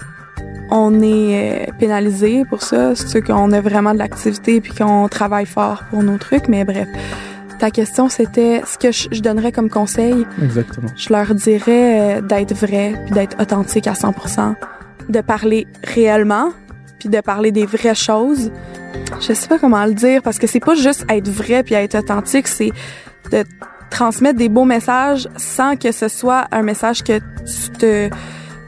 on 0.71 1.01
est 1.03 1.69
euh, 1.69 1.73
pénalisés 1.79 2.45
pour 2.49 2.63
ça. 2.63 2.95
C'est 2.95 3.21
qu'on 3.21 3.53
a 3.53 3.61
vraiment 3.61 3.93
de 3.93 3.99
l'activité, 3.99 4.61
puis 4.61 4.73
qu'on 4.73 5.09
travaille 5.09 5.47
fort 5.47 5.85
pour 5.91 6.03
nos 6.03 6.17
trucs, 6.17 6.49
mais 6.49 6.65
bref. 6.65 6.89
Ta 7.59 7.71
question, 7.71 8.09
c'était 8.09 8.63
ce 8.67 8.79
que 8.79 8.91
je, 8.91 9.21
donnerais 9.21 9.53
comme 9.53 9.71
conseil. 9.71 10.27
Exactement. 10.43 10.89
Je 10.97 11.13
leur 11.13 11.35
dirais 11.35 12.19
euh, 12.19 12.21
d'être 12.21 12.55
vrai 12.55 12.95
puis 13.05 13.15
d'être 13.15 13.41
authentique 13.41 13.87
à 13.87 13.93
100%, 13.93 14.55
de 15.09 15.21
parler 15.21 15.67
réellement 15.85 16.51
puis 16.99 17.09
de 17.09 17.21
parler 17.21 17.53
des 17.53 17.67
vraies 17.67 17.95
choses. 17.95 18.51
Je 19.21 19.33
sais 19.33 19.49
pas 19.49 19.59
comment 19.59 19.85
le 19.85 19.95
dire 19.95 20.23
parce 20.23 20.39
que 20.39 20.47
c'est 20.47 20.61
pas 20.61 20.75
juste 20.75 21.05
être 21.09 21.29
vrai 21.29 21.63
puis 21.63 21.75
être 21.75 21.97
authentique, 21.99 22.49
c'est 22.49 22.73
de 23.31 23.45
transmettre 23.95 24.37
des 24.37 24.49
beaux 24.49 24.65
messages 24.65 25.29
sans 25.37 25.77
que 25.77 25.93
ce 25.93 26.09
soit 26.09 26.47
un 26.51 26.63
message 26.63 27.05
que 27.05 27.19
tu 27.19 27.71
te 27.79 28.11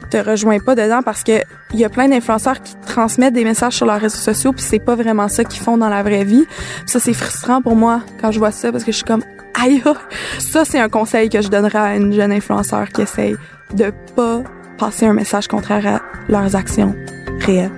te 0.09 0.15
rejoins 0.15 0.59
pas 0.59 0.73
dedans 0.73 1.01
parce 1.03 1.21
que 1.21 1.41
il 1.73 1.79
y 1.79 1.83
a 1.83 1.89
plein 1.89 2.07
d'influenceurs 2.07 2.61
qui 2.61 2.77
transmettent 2.85 3.33
des 3.33 3.43
messages 3.43 3.73
sur 3.73 3.85
leurs 3.85 3.99
réseaux 3.99 4.15
sociaux 4.31 4.53
puis 4.53 4.61
c'est 4.61 4.79
pas 4.79 4.95
vraiment 4.95 5.27
ça 5.27 5.43
qu'ils 5.43 5.61
font 5.61 5.77
dans 5.77 5.89
la 5.89 6.01
vraie 6.01 6.23
vie. 6.23 6.45
ça 6.85 7.01
c'est 7.01 7.13
frustrant 7.13 7.61
pour 7.61 7.75
moi 7.75 8.03
quand 8.21 8.31
je 8.31 8.39
vois 8.39 8.51
ça 8.51 8.71
parce 8.71 8.85
que 8.85 8.93
je 8.93 8.97
suis 8.97 9.05
comme 9.05 9.23
aïe. 9.61 9.83
Ça 10.39 10.63
c'est 10.63 10.79
un 10.79 10.87
conseil 10.87 11.29
que 11.29 11.41
je 11.41 11.49
donnerais 11.49 11.79
à 11.79 11.95
une 11.97 12.13
jeune 12.13 12.31
influenceur 12.31 12.87
qui 12.89 13.01
essaye 13.01 13.35
de 13.73 13.91
pas 14.15 14.43
passer 14.77 15.07
un 15.07 15.13
message 15.13 15.47
contraire 15.47 15.85
à 15.95 16.01
leurs 16.31 16.55
actions 16.55 16.95
réelles. 17.39 17.71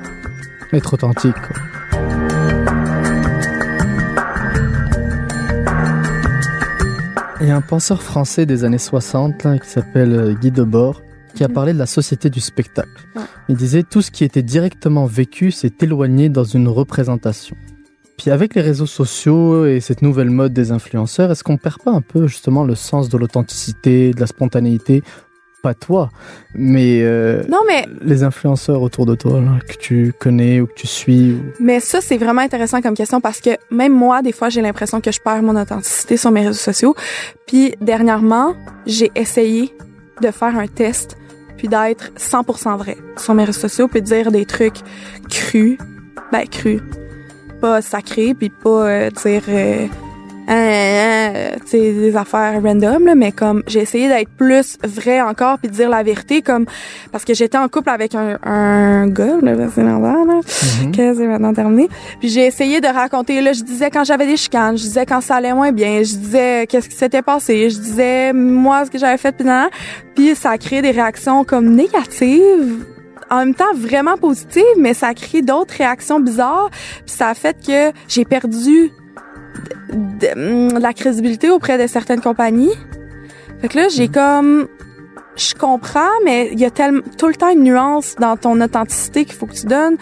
Être 0.74 0.94
authentique. 0.94 1.34
Quoi. 1.34 1.69
Il 7.42 7.48
y 7.48 7.52
a 7.52 7.56
un 7.56 7.62
penseur 7.62 8.04
français 8.04 8.46
des 8.46 8.66
années 8.66 8.78
60 8.78 9.44
là, 9.44 9.58
qui 9.60 9.70
s'appelle 9.70 10.14
euh, 10.14 10.34
Guy 10.34 10.52
Debord 10.52 11.02
qui 11.36 11.46
a 11.46 11.48
mm. 11.48 11.54
parlé 11.54 11.74
de 11.74 11.78
la 11.78 11.86
société 11.86 12.30
du 12.30 12.42
spectacle. 12.42 12.90
Il 13.48 13.56
disait 13.56 13.84
tout 13.84 14.02
ce 14.02 14.12
qui 14.12 14.26
était 14.26 14.44
directement 14.44 15.06
vécu 15.06 15.52
s'est 15.52 15.72
éloigné 15.80 16.28
dans 16.28 16.44
une 16.44 16.68
représentation. 16.68 17.56
Puis 18.18 18.30
avec 18.30 18.56
les 18.56 18.62
réseaux 18.62 18.86
sociaux 18.86 19.66
et 19.66 19.80
cette 19.80 20.02
nouvelle 20.02 20.30
mode 20.30 20.52
des 20.52 20.74
influenceurs, 20.74 21.32
est-ce 21.32 21.46
qu'on 21.46 21.56
perd 21.56 21.82
pas 21.82 21.92
un 21.92 22.02
peu 22.02 22.28
justement 22.28 22.66
le 22.66 22.76
sens 22.76 23.08
de 23.08 23.18
l'authenticité, 23.18 24.12
de 24.12 24.20
la 24.20 24.28
spontanéité 24.28 25.02
pas 25.62 25.74
toi, 25.74 26.10
mais, 26.56 27.02
euh, 27.04 27.44
non, 27.50 27.60
mais 27.68 27.86
les 28.02 28.24
influenceurs 28.24 28.82
autour 28.82 29.06
de 29.06 29.16
toi 29.16 29.42
que 29.68 29.74
tu 29.74 30.14
connais 30.18 30.62
ou 30.62 30.68
que 30.68 30.74
tu 30.74 30.88
suis. 30.88 31.38
Mais 31.60 31.80
ça, 31.80 32.02
c'est 32.02 32.18
vraiment 32.18 32.42
intéressant 32.42 32.82
comme 32.82 32.96
question 32.96 33.22
parce 33.22 33.42
que 33.42 33.52
même 33.72 33.94
moi, 33.94 34.22
des 34.22 34.32
fois, 34.32 34.50
j'ai 34.50 34.62
l'impression 34.62 35.02
que 35.02 35.12
je 35.12 35.20
perds 35.20 35.44
mon 35.44 35.60
authenticité 35.60 36.18
sur 36.18 36.32
mes 36.32 36.42
réseaux 36.42 36.54
sociaux. 36.54 36.96
Puis 37.48 37.76
dernièrement, 37.82 38.56
j'ai 38.86 39.12
essayé 39.16 39.74
de 40.22 40.32
faire 40.32 40.58
un 40.58 40.68
test 40.68 41.18
puis 41.58 41.68
d'être 41.68 42.12
100% 42.18 42.78
vrai 42.78 42.98
sur 43.18 43.34
mes 43.34 43.44
réseaux 43.44 43.60
sociaux, 43.60 43.90
puis 43.90 44.02
de 44.02 44.06
dire 44.06 44.32
des 44.32 44.46
trucs 44.46 44.78
crus, 45.30 45.78
ben 46.32 46.48
crus, 46.48 46.82
pas 47.60 47.82
sacrés, 47.82 48.34
puis 48.34 48.50
pas 48.50 48.88
euh, 48.88 49.10
dire 49.10 49.44
euh, 49.50 49.88
euh, 50.50 51.52
des 51.72 52.16
affaires 52.16 52.62
random 52.62 53.06
là, 53.06 53.16
mais 53.16 53.32
comme 53.32 53.64
j'ai 53.68 53.82
essayé 53.82 54.08
d'être 54.08 54.30
plus 54.30 54.78
vrai 54.84 55.22
encore 55.22 55.60
puis 55.60 55.70
de 55.70 55.74
dire 55.74 55.90
la 55.90 56.04
vérité 56.04 56.42
comme 56.42 56.66
parce 57.12 57.24
que 57.26 57.34
j'étais 57.34 57.58
en 57.58 57.68
couple 57.68 57.90
avec 57.90 58.16
un, 58.16 58.40
un 58.44 59.08
gars 59.08 59.38
là 59.42 59.54
c'est 59.74 59.84
normal 59.84 60.28
là, 60.28 60.40
mm-hmm. 60.40 60.96
que 60.96 61.14
c'est 61.14 61.28
maintenant 61.28 61.54
terminé 61.54 61.88
puis 62.20 62.30
j'ai 62.30 62.48
essayé 62.48 62.82
de 62.82 62.88
raconter 62.88 63.42
là 63.42 63.54
je 63.54 63.64
disais 63.64 63.90
quand 63.90 64.04
j'avais 64.04 64.26
des 64.26 64.38
chicanes 64.38 64.78
je 64.78 64.84
disais 64.84 65.06
quand 65.06 65.22
ça 65.22 65.36
allait 65.36 65.54
moins 65.54 65.72
bien 65.72 65.98
je 66.04 66.16
disais 66.16 66.68
qu'est-ce 66.68 66.90
qui 66.90 66.96
s'était 66.96 67.22
passé 67.22 67.70
je 67.70 67.78
disais 67.78 68.34
moi 68.34 68.86
ce 68.86 68.92
que 68.92 68.98
j'avais 68.98 69.18
fait 69.18 69.36
puis 69.36 69.48
puis 70.16 70.36
ça 70.36 70.52
a 70.52 70.58
créé 70.58 70.82
des 70.82 70.92
réactions 70.92 71.44
comme 71.44 71.76
négatives 71.76 72.86
en 73.30 73.40
même 73.40 73.56
temps 73.56 73.74
vraiment 73.76 74.18
positives, 74.18 74.64
mais 74.78 74.94
ça 74.94 75.08
a 75.08 75.14
créé 75.14 75.42
d'autres 75.42 75.76
réactions 75.78 76.20
bizarres. 76.20 76.70
Puis 77.06 77.16
ça 77.16 77.30
a 77.30 77.34
fait 77.34 77.56
que 77.66 77.92
j'ai 78.08 78.26
perdu 78.26 78.92
de, 79.92 80.80
la 80.80 80.94
crédibilité 80.94 81.50
auprès 81.50 81.78
de 81.82 81.88
certaines 81.88 82.22
compagnies. 82.22 82.74
Fait 83.62 83.68
que 83.68 83.78
là, 83.78 83.88
j'ai 83.90 84.08
comme 84.08 84.68
je 85.36 85.54
comprends, 85.54 86.10
mais 86.26 86.50
il 86.52 86.60
y 86.60 86.66
a 86.66 86.70
tellement 86.70 87.02
tout 87.18 87.28
le 87.28 87.36
temps 87.36 87.50
une 87.50 87.64
nuance 87.64 88.16
dans 88.20 88.36
ton 88.36 88.60
authenticité 88.62 89.26
qu'il 89.26 89.36
faut 89.36 89.46
que 89.46 89.54
tu 89.54 89.68
donnes. 89.68 89.96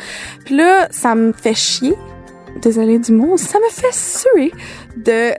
Puis 0.46 0.56
là, 0.56 0.88
ça 0.90 1.16
me 1.16 1.32
fait 1.32 1.54
chier. 1.54 1.94
Désolée 2.62 2.98
du 2.98 3.12
mot, 3.12 3.38
ça 3.38 3.60
me 3.60 3.70
fait 3.70 3.94
suer 3.94 4.52
de 4.96 5.34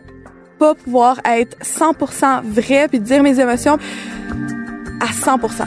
pas 0.59 0.75
pouvoir 0.75 1.21
être 1.25 1.57
100% 1.65 2.43
vrai 2.45 2.87
puis 2.89 3.01
dire 3.01 3.23
mes 3.23 3.41
émotions 3.41 3.79
à 5.01 5.07
100%. 5.07 5.65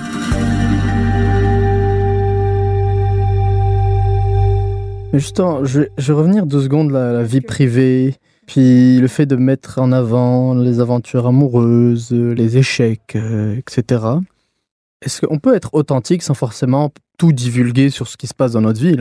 Mais 5.13 5.19
justement, 5.19 5.65
je 5.65 5.81
vais, 5.81 5.91
je 5.97 6.13
vais 6.13 6.17
revenir 6.17 6.45
deux 6.45 6.61
secondes 6.61 6.95
à 6.95 7.11
la 7.11 7.23
vie 7.23 7.41
privée, 7.41 8.15
puis 8.47 8.99
le 8.99 9.07
fait 9.07 9.25
de 9.25 9.35
mettre 9.35 9.79
en 9.79 9.91
avant 9.91 10.53
les 10.53 10.79
aventures 10.79 11.27
amoureuses, 11.27 12.11
les 12.11 12.57
échecs, 12.57 13.15
euh, 13.15 13.55
etc. 13.55 14.03
Est-ce 15.01 15.25
qu'on 15.25 15.39
peut 15.39 15.55
être 15.55 15.73
authentique 15.73 16.23
sans 16.23 16.33
forcément 16.33 16.91
tout 17.17 17.31
divulguer 17.31 17.89
sur 17.89 18.07
ce 18.07 18.17
qui 18.17 18.27
se 18.27 18.33
passe 18.33 18.53
dans 18.53 18.61
notre 18.61 18.79
vie 18.79 18.97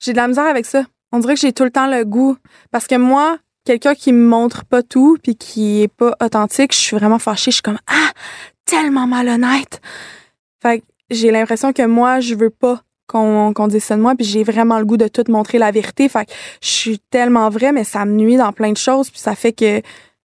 J'ai 0.00 0.12
de 0.12 0.16
la 0.16 0.28
misère 0.28 0.46
avec 0.46 0.66
ça. 0.66 0.84
On 1.12 1.18
dirait 1.18 1.34
que 1.34 1.40
j'ai 1.40 1.52
tout 1.52 1.64
le 1.64 1.70
temps 1.70 1.88
le 1.88 2.04
goût. 2.04 2.36
Parce 2.70 2.86
que 2.86 2.96
moi, 2.96 3.38
quelqu'un 3.64 3.94
qui 3.94 4.12
me 4.12 4.26
montre 4.26 4.64
pas 4.64 4.82
tout 4.82 5.18
puis 5.22 5.36
qui 5.36 5.82
est 5.82 5.88
pas 5.88 6.14
authentique, 6.22 6.72
je 6.72 6.78
suis 6.78 6.96
vraiment 6.96 7.18
fâchée. 7.18 7.50
Je 7.50 7.56
suis 7.56 7.62
comme 7.62 7.78
Ah, 7.86 8.10
tellement 8.64 9.06
malhonnête. 9.06 9.80
Fait 10.62 10.82
j'ai 11.10 11.30
l'impression 11.30 11.72
que 11.72 11.84
moi, 11.86 12.20
je 12.20 12.34
veux 12.34 12.50
pas 12.50 12.80
qu'on 13.12 13.52
qu'on 13.52 13.68
dise 13.68 13.84
ça 13.84 13.96
de 13.96 14.02
moi, 14.02 14.14
puis 14.14 14.26
j'ai 14.26 14.42
vraiment 14.42 14.78
le 14.78 14.84
goût 14.84 14.96
de 14.96 15.08
tout 15.08 15.24
montrer 15.28 15.58
la 15.58 15.70
vérité. 15.70 16.08
Fait 16.08 16.24
que 16.24 16.32
je 16.60 16.68
suis 16.68 16.98
tellement 16.98 17.48
vraie, 17.50 17.72
mais 17.72 17.84
ça 17.84 18.04
me 18.04 18.12
nuit 18.12 18.36
dans 18.36 18.52
plein 18.52 18.72
de 18.72 18.76
choses, 18.76 19.10
puis 19.10 19.20
ça 19.20 19.34
fait 19.34 19.52
que 19.52 19.82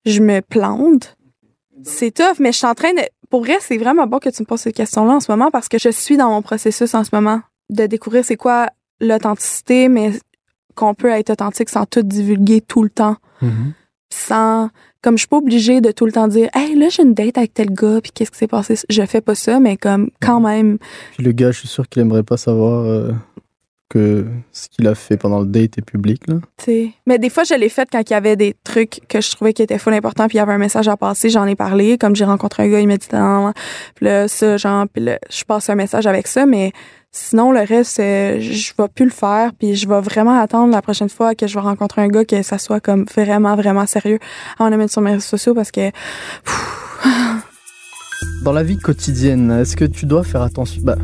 je 0.04 0.20
me 0.20 0.40
plante. 0.40 1.16
C'est 1.82 2.12
tough, 2.12 2.38
mais 2.38 2.52
je 2.52 2.58
suis 2.58 2.66
en 2.66 2.74
train 2.74 2.92
de... 2.92 3.02
Pour 3.30 3.42
vrai, 3.42 3.58
c'est 3.60 3.78
vraiment 3.78 4.06
bon 4.06 4.18
que 4.18 4.28
tu 4.28 4.42
me 4.42 4.46
poses 4.46 4.60
cette 4.60 4.74
question-là 4.74 5.14
en 5.14 5.20
ce 5.20 5.30
moment 5.30 5.50
parce 5.50 5.68
que 5.68 5.78
je 5.78 5.88
suis 5.88 6.16
dans 6.16 6.30
mon 6.30 6.42
processus 6.42 6.94
en 6.94 7.04
ce 7.04 7.10
moment 7.12 7.40
de 7.70 7.86
découvrir 7.86 8.24
c'est 8.24 8.36
quoi 8.36 8.68
l'authenticité, 9.00 9.88
mais 9.88 10.12
qu'on 10.74 10.94
peut 10.94 11.10
être 11.10 11.30
authentique 11.30 11.68
sans 11.68 11.86
tout 11.86 12.02
divulguer 12.02 12.60
tout 12.60 12.82
le 12.82 12.90
temps. 12.90 13.16
Mhm. 13.40 13.72
Sans... 14.12 14.68
Comme 15.02 15.16
je 15.16 15.20
suis 15.20 15.28
pas 15.28 15.38
obligée 15.38 15.80
de 15.80 15.92
tout 15.92 16.04
le 16.04 16.12
temps 16.12 16.28
dire 16.28 16.50
«Hey, 16.54 16.76
là, 16.76 16.88
j'ai 16.90 17.02
une 17.02 17.14
date 17.14 17.38
avec 17.38 17.54
tel 17.54 17.70
gars, 17.70 18.00
puis 18.02 18.12
qu'est-ce 18.12 18.30
qui 18.30 18.36
s'est 18.36 18.46
passé?» 18.46 18.74
Je 18.90 19.06
fais 19.06 19.22
pas 19.22 19.34
ça, 19.34 19.58
mais 19.58 19.78
comme 19.78 20.10
quand 20.20 20.40
même... 20.40 20.78
Puis 21.16 21.24
le 21.24 21.32
gars, 21.32 21.52
je 21.52 21.60
suis 21.60 21.68
sûr 21.68 21.88
qu'il 21.88 22.02
aimerait 22.02 22.22
pas 22.22 22.36
savoir 22.36 22.84
euh, 22.84 23.12
que 23.88 24.26
ce 24.52 24.68
qu'il 24.68 24.86
a 24.86 24.94
fait 24.94 25.16
pendant 25.16 25.40
le 25.40 25.46
date 25.46 25.78
est 25.78 25.82
public, 25.82 26.28
là. 26.28 26.36
T'sais. 26.58 26.90
Mais 27.06 27.18
des 27.18 27.30
fois, 27.30 27.44
je 27.44 27.54
l'ai 27.54 27.70
fait 27.70 27.88
quand 27.90 28.02
il 28.08 28.12
y 28.12 28.16
avait 28.16 28.36
des 28.36 28.54
trucs 28.62 29.00
que 29.08 29.22
je 29.22 29.30
trouvais 29.30 29.54
qui 29.54 29.62
étaient 29.62 29.78
full 29.78 29.94
importants, 29.94 30.28
puis 30.28 30.36
il 30.36 30.38
y 30.38 30.42
avait 30.42 30.52
un 30.52 30.58
message 30.58 30.86
à 30.86 30.98
passer, 30.98 31.30
j'en 31.30 31.46
ai 31.46 31.56
parlé. 31.56 31.96
Comme 31.96 32.14
j'ai 32.14 32.24
rencontré 32.24 32.64
un 32.64 32.68
gars, 32.68 32.80
il 32.80 32.86
m'a 32.86 32.98
dit 32.98 33.08
non, 33.12 33.52
puis 33.94 34.04
là, 34.04 34.28
ça, 34.28 34.58
genre, 34.58 34.86
puis 34.92 35.02
là, 35.02 35.18
je 35.30 35.44
passe 35.44 35.70
un 35.70 35.76
message 35.76 36.06
avec 36.06 36.26
ça, 36.26 36.44
mais 36.44 36.72
sinon, 37.12 37.52
le 37.52 37.60
reste, 37.60 37.98
euh, 38.00 38.38
je 38.40 38.72
vais 38.78 38.88
plus 38.88 39.04
le 39.04 39.10
faire, 39.10 39.52
puis 39.58 39.74
je 39.74 39.88
vais 39.88 40.00
vraiment 40.00 40.38
attendre 40.40 40.72
la 40.72 40.82
prochaine 40.82 41.08
fois 41.08 41.34
que 41.34 41.46
je 41.46 41.54
vais 41.54 41.60
rencontrer 41.60 42.02
un 42.02 42.08
gars 42.08 42.24
que 42.24 42.42
ça 42.42 42.58
soit 42.58 42.80
comme 42.80 43.04
vraiment, 43.14 43.56
vraiment 43.56 43.86
sérieux 43.86 44.18
avant 44.58 44.68
de 44.70 44.74
le 44.74 44.78
mettre 44.78 44.92
sur 44.92 45.02
mes 45.02 45.10
réseaux 45.12 45.20
sociaux 45.22 45.54
parce 45.54 45.70
que. 45.70 45.90
Dans 48.44 48.52
la 48.52 48.62
vie 48.62 48.76
quotidienne, 48.78 49.50
est-ce 49.50 49.76
que 49.76 49.84
tu 49.84 50.06
dois 50.06 50.22
faire 50.22 50.42
attention 50.42 50.80
bah, 50.84 50.96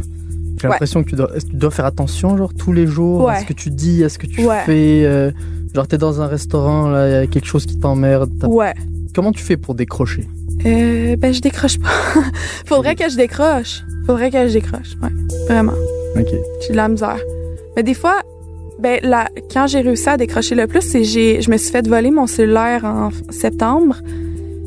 J'ai 0.58 0.66
Ouais. 0.66 0.72
l'impression 0.72 1.02
que 1.04 1.10
tu 1.10 1.16
dois, 1.16 1.30
tu 1.38 1.54
dois 1.56 1.70
faire 1.70 1.84
attention, 1.86 2.36
genre, 2.36 2.52
tous 2.54 2.72
les 2.72 2.86
jours 2.86 3.24
Ouais. 3.24 3.34
à 3.36 3.40
ce 3.40 3.46
que 3.46 3.52
tu 3.52 3.70
dis, 3.70 4.04
à 4.04 4.08
ce 4.08 4.18
que 4.18 4.26
tu 4.26 4.44
Ouais. 4.44 4.62
fais 4.66 5.02
euh, 5.04 5.30
Genre, 5.74 5.86
t'es 5.86 5.98
dans 5.98 6.22
un 6.22 6.26
restaurant, 6.26 6.88
là, 6.88 7.06
il 7.08 7.12
y 7.12 7.14
a 7.16 7.26
quelque 7.26 7.44
chose 7.46 7.66
qui 7.66 7.78
t'emmerde. 7.78 8.44
Ouais. 8.48 8.72
Comment 9.14 9.32
tu 9.32 9.42
fais 9.42 9.58
pour 9.58 9.74
décrocher? 9.74 10.26
Euh, 10.64 11.16
ben, 11.16 11.34
je 11.34 11.40
décroche 11.42 11.78
pas. 11.78 11.90
Faudrait 12.66 12.94
que 12.94 13.10
je 13.10 13.16
décroche. 13.16 13.82
Faudrait 14.06 14.30
que 14.30 14.48
je 14.48 14.54
décroche. 14.54 14.94
Ouais. 15.02 15.10
Vraiment. 15.48 15.74
Ok. 16.18 16.28
J'ai 16.62 16.70
de 16.70 16.76
la 16.76 16.88
misère. 16.88 17.20
Mais 17.76 17.82
des 17.82 17.94
fois, 17.94 18.22
ben 18.78 19.00
là, 19.02 19.28
quand 19.52 19.66
j'ai 19.66 19.80
réussi 19.80 20.08
à 20.08 20.16
décrocher 20.16 20.54
le 20.54 20.66
plus, 20.66 20.82
c'est 20.82 21.04
j'ai, 21.04 21.40
je 21.40 21.50
me 21.50 21.56
suis 21.56 21.70
fait 21.70 21.86
voler 21.86 22.10
mon 22.10 22.26
cellulaire 22.26 22.84
en 22.84 23.10
septembre. 23.30 23.96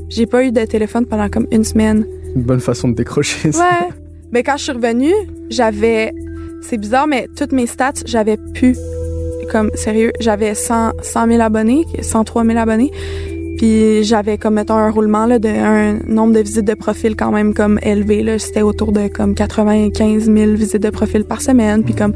J'ai 0.10 0.26
pas 0.26 0.44
eu 0.44 0.52
de 0.52 0.66
téléphone 0.66 1.06
pendant 1.06 1.30
comme 1.30 1.48
une 1.52 1.64
semaine. 1.64 2.06
Une 2.36 2.42
bonne 2.44 2.60
façon 2.60 2.88
de 2.88 2.96
décrocher. 2.96 3.52
ça. 3.52 3.60
Ouais. 3.64 3.90
Mais 4.32 4.44
quand 4.44 4.58
je 4.58 4.64
suis 4.64 4.72
revenue, 4.72 5.14
j'avais, 5.50 6.14
c'est 6.62 6.78
bizarre, 6.78 7.08
mais 7.08 7.28
toutes 7.36 7.52
mes 7.52 7.66
stats, 7.68 7.94
j'avais 8.06 8.38
pu, 8.38 8.76
comme 9.52 9.72
sérieux, 9.76 10.12
j'avais 10.20 10.54
100, 10.54 10.94
100 11.02 11.28
000 11.28 11.42
abonnés, 11.42 11.86
103 12.02 12.46
000 12.46 12.58
abonnés. 12.58 12.92
Puis 13.60 14.06
j'avais 14.06 14.38
comme 14.38 14.54
mettons 14.54 14.78
un 14.78 14.90
roulement 14.90 15.26
là, 15.26 15.38
de 15.38 15.50
un 15.50 16.00
nombre 16.08 16.34
de 16.34 16.40
visites 16.40 16.64
de 16.64 16.76
profil 16.76 17.18
quand 17.18 17.30
même 17.30 17.54
comme 17.54 17.78
élevé 17.84 18.24
là, 18.24 18.40
c'était 18.40 18.62
autour 18.62 18.94
de 18.94 19.10
comme 19.10 19.36
95 19.36 20.32
000 20.32 20.52
visites 20.54 20.82
de 20.82 20.90
profil 20.90 21.26
par 21.26 21.42
semaine, 21.42 21.84
puis 21.84 21.94
comme 21.94 22.14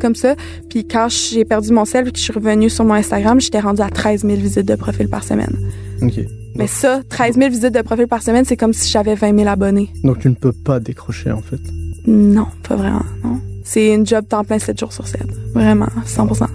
comme 0.00 0.16
ça. 0.16 0.34
Puis 0.68 0.84
quand 0.84 1.06
j'ai 1.08 1.44
perdu 1.44 1.72
mon 1.72 1.84
sel 1.84 2.08
et 2.08 2.10
que 2.10 2.18
je 2.18 2.24
suis 2.24 2.32
revenue 2.32 2.68
sur 2.68 2.84
mon 2.84 2.94
Instagram, 2.94 3.40
j'étais 3.40 3.60
rendue 3.60 3.82
à 3.82 3.88
13 3.88 4.22
000 4.22 4.34
visites 4.34 4.66
de 4.66 4.74
profil 4.74 5.08
par 5.08 5.22
semaine. 5.22 5.56
Ok. 6.02 6.14
Mais 6.56 6.66
ça, 6.66 7.02
13 7.08 7.36
000 7.36 7.50
visites 7.50 7.72
de 7.72 7.82
profil 7.82 8.08
par 8.08 8.22
semaine, 8.24 8.44
c'est 8.44 8.56
comme 8.56 8.72
si 8.72 8.90
j'avais 8.90 9.14
20 9.14 9.36
000 9.36 9.48
abonnés. 9.48 9.90
Donc 10.02 10.18
tu 10.18 10.28
ne 10.28 10.34
peux 10.34 10.52
pas 10.52 10.80
décrocher, 10.80 11.30
en 11.30 11.40
fait. 11.40 11.60
Non, 12.08 12.48
pas 12.68 12.74
vraiment, 12.74 13.04
non. 13.22 13.38
C'est 13.62 13.94
une 13.94 14.04
job 14.04 14.26
temps 14.28 14.42
plein 14.42 14.58
7 14.58 14.76
jours 14.76 14.92
sur 14.92 15.06
7. 15.06 15.22
Vraiment, 15.54 15.86
100%. 16.04 16.48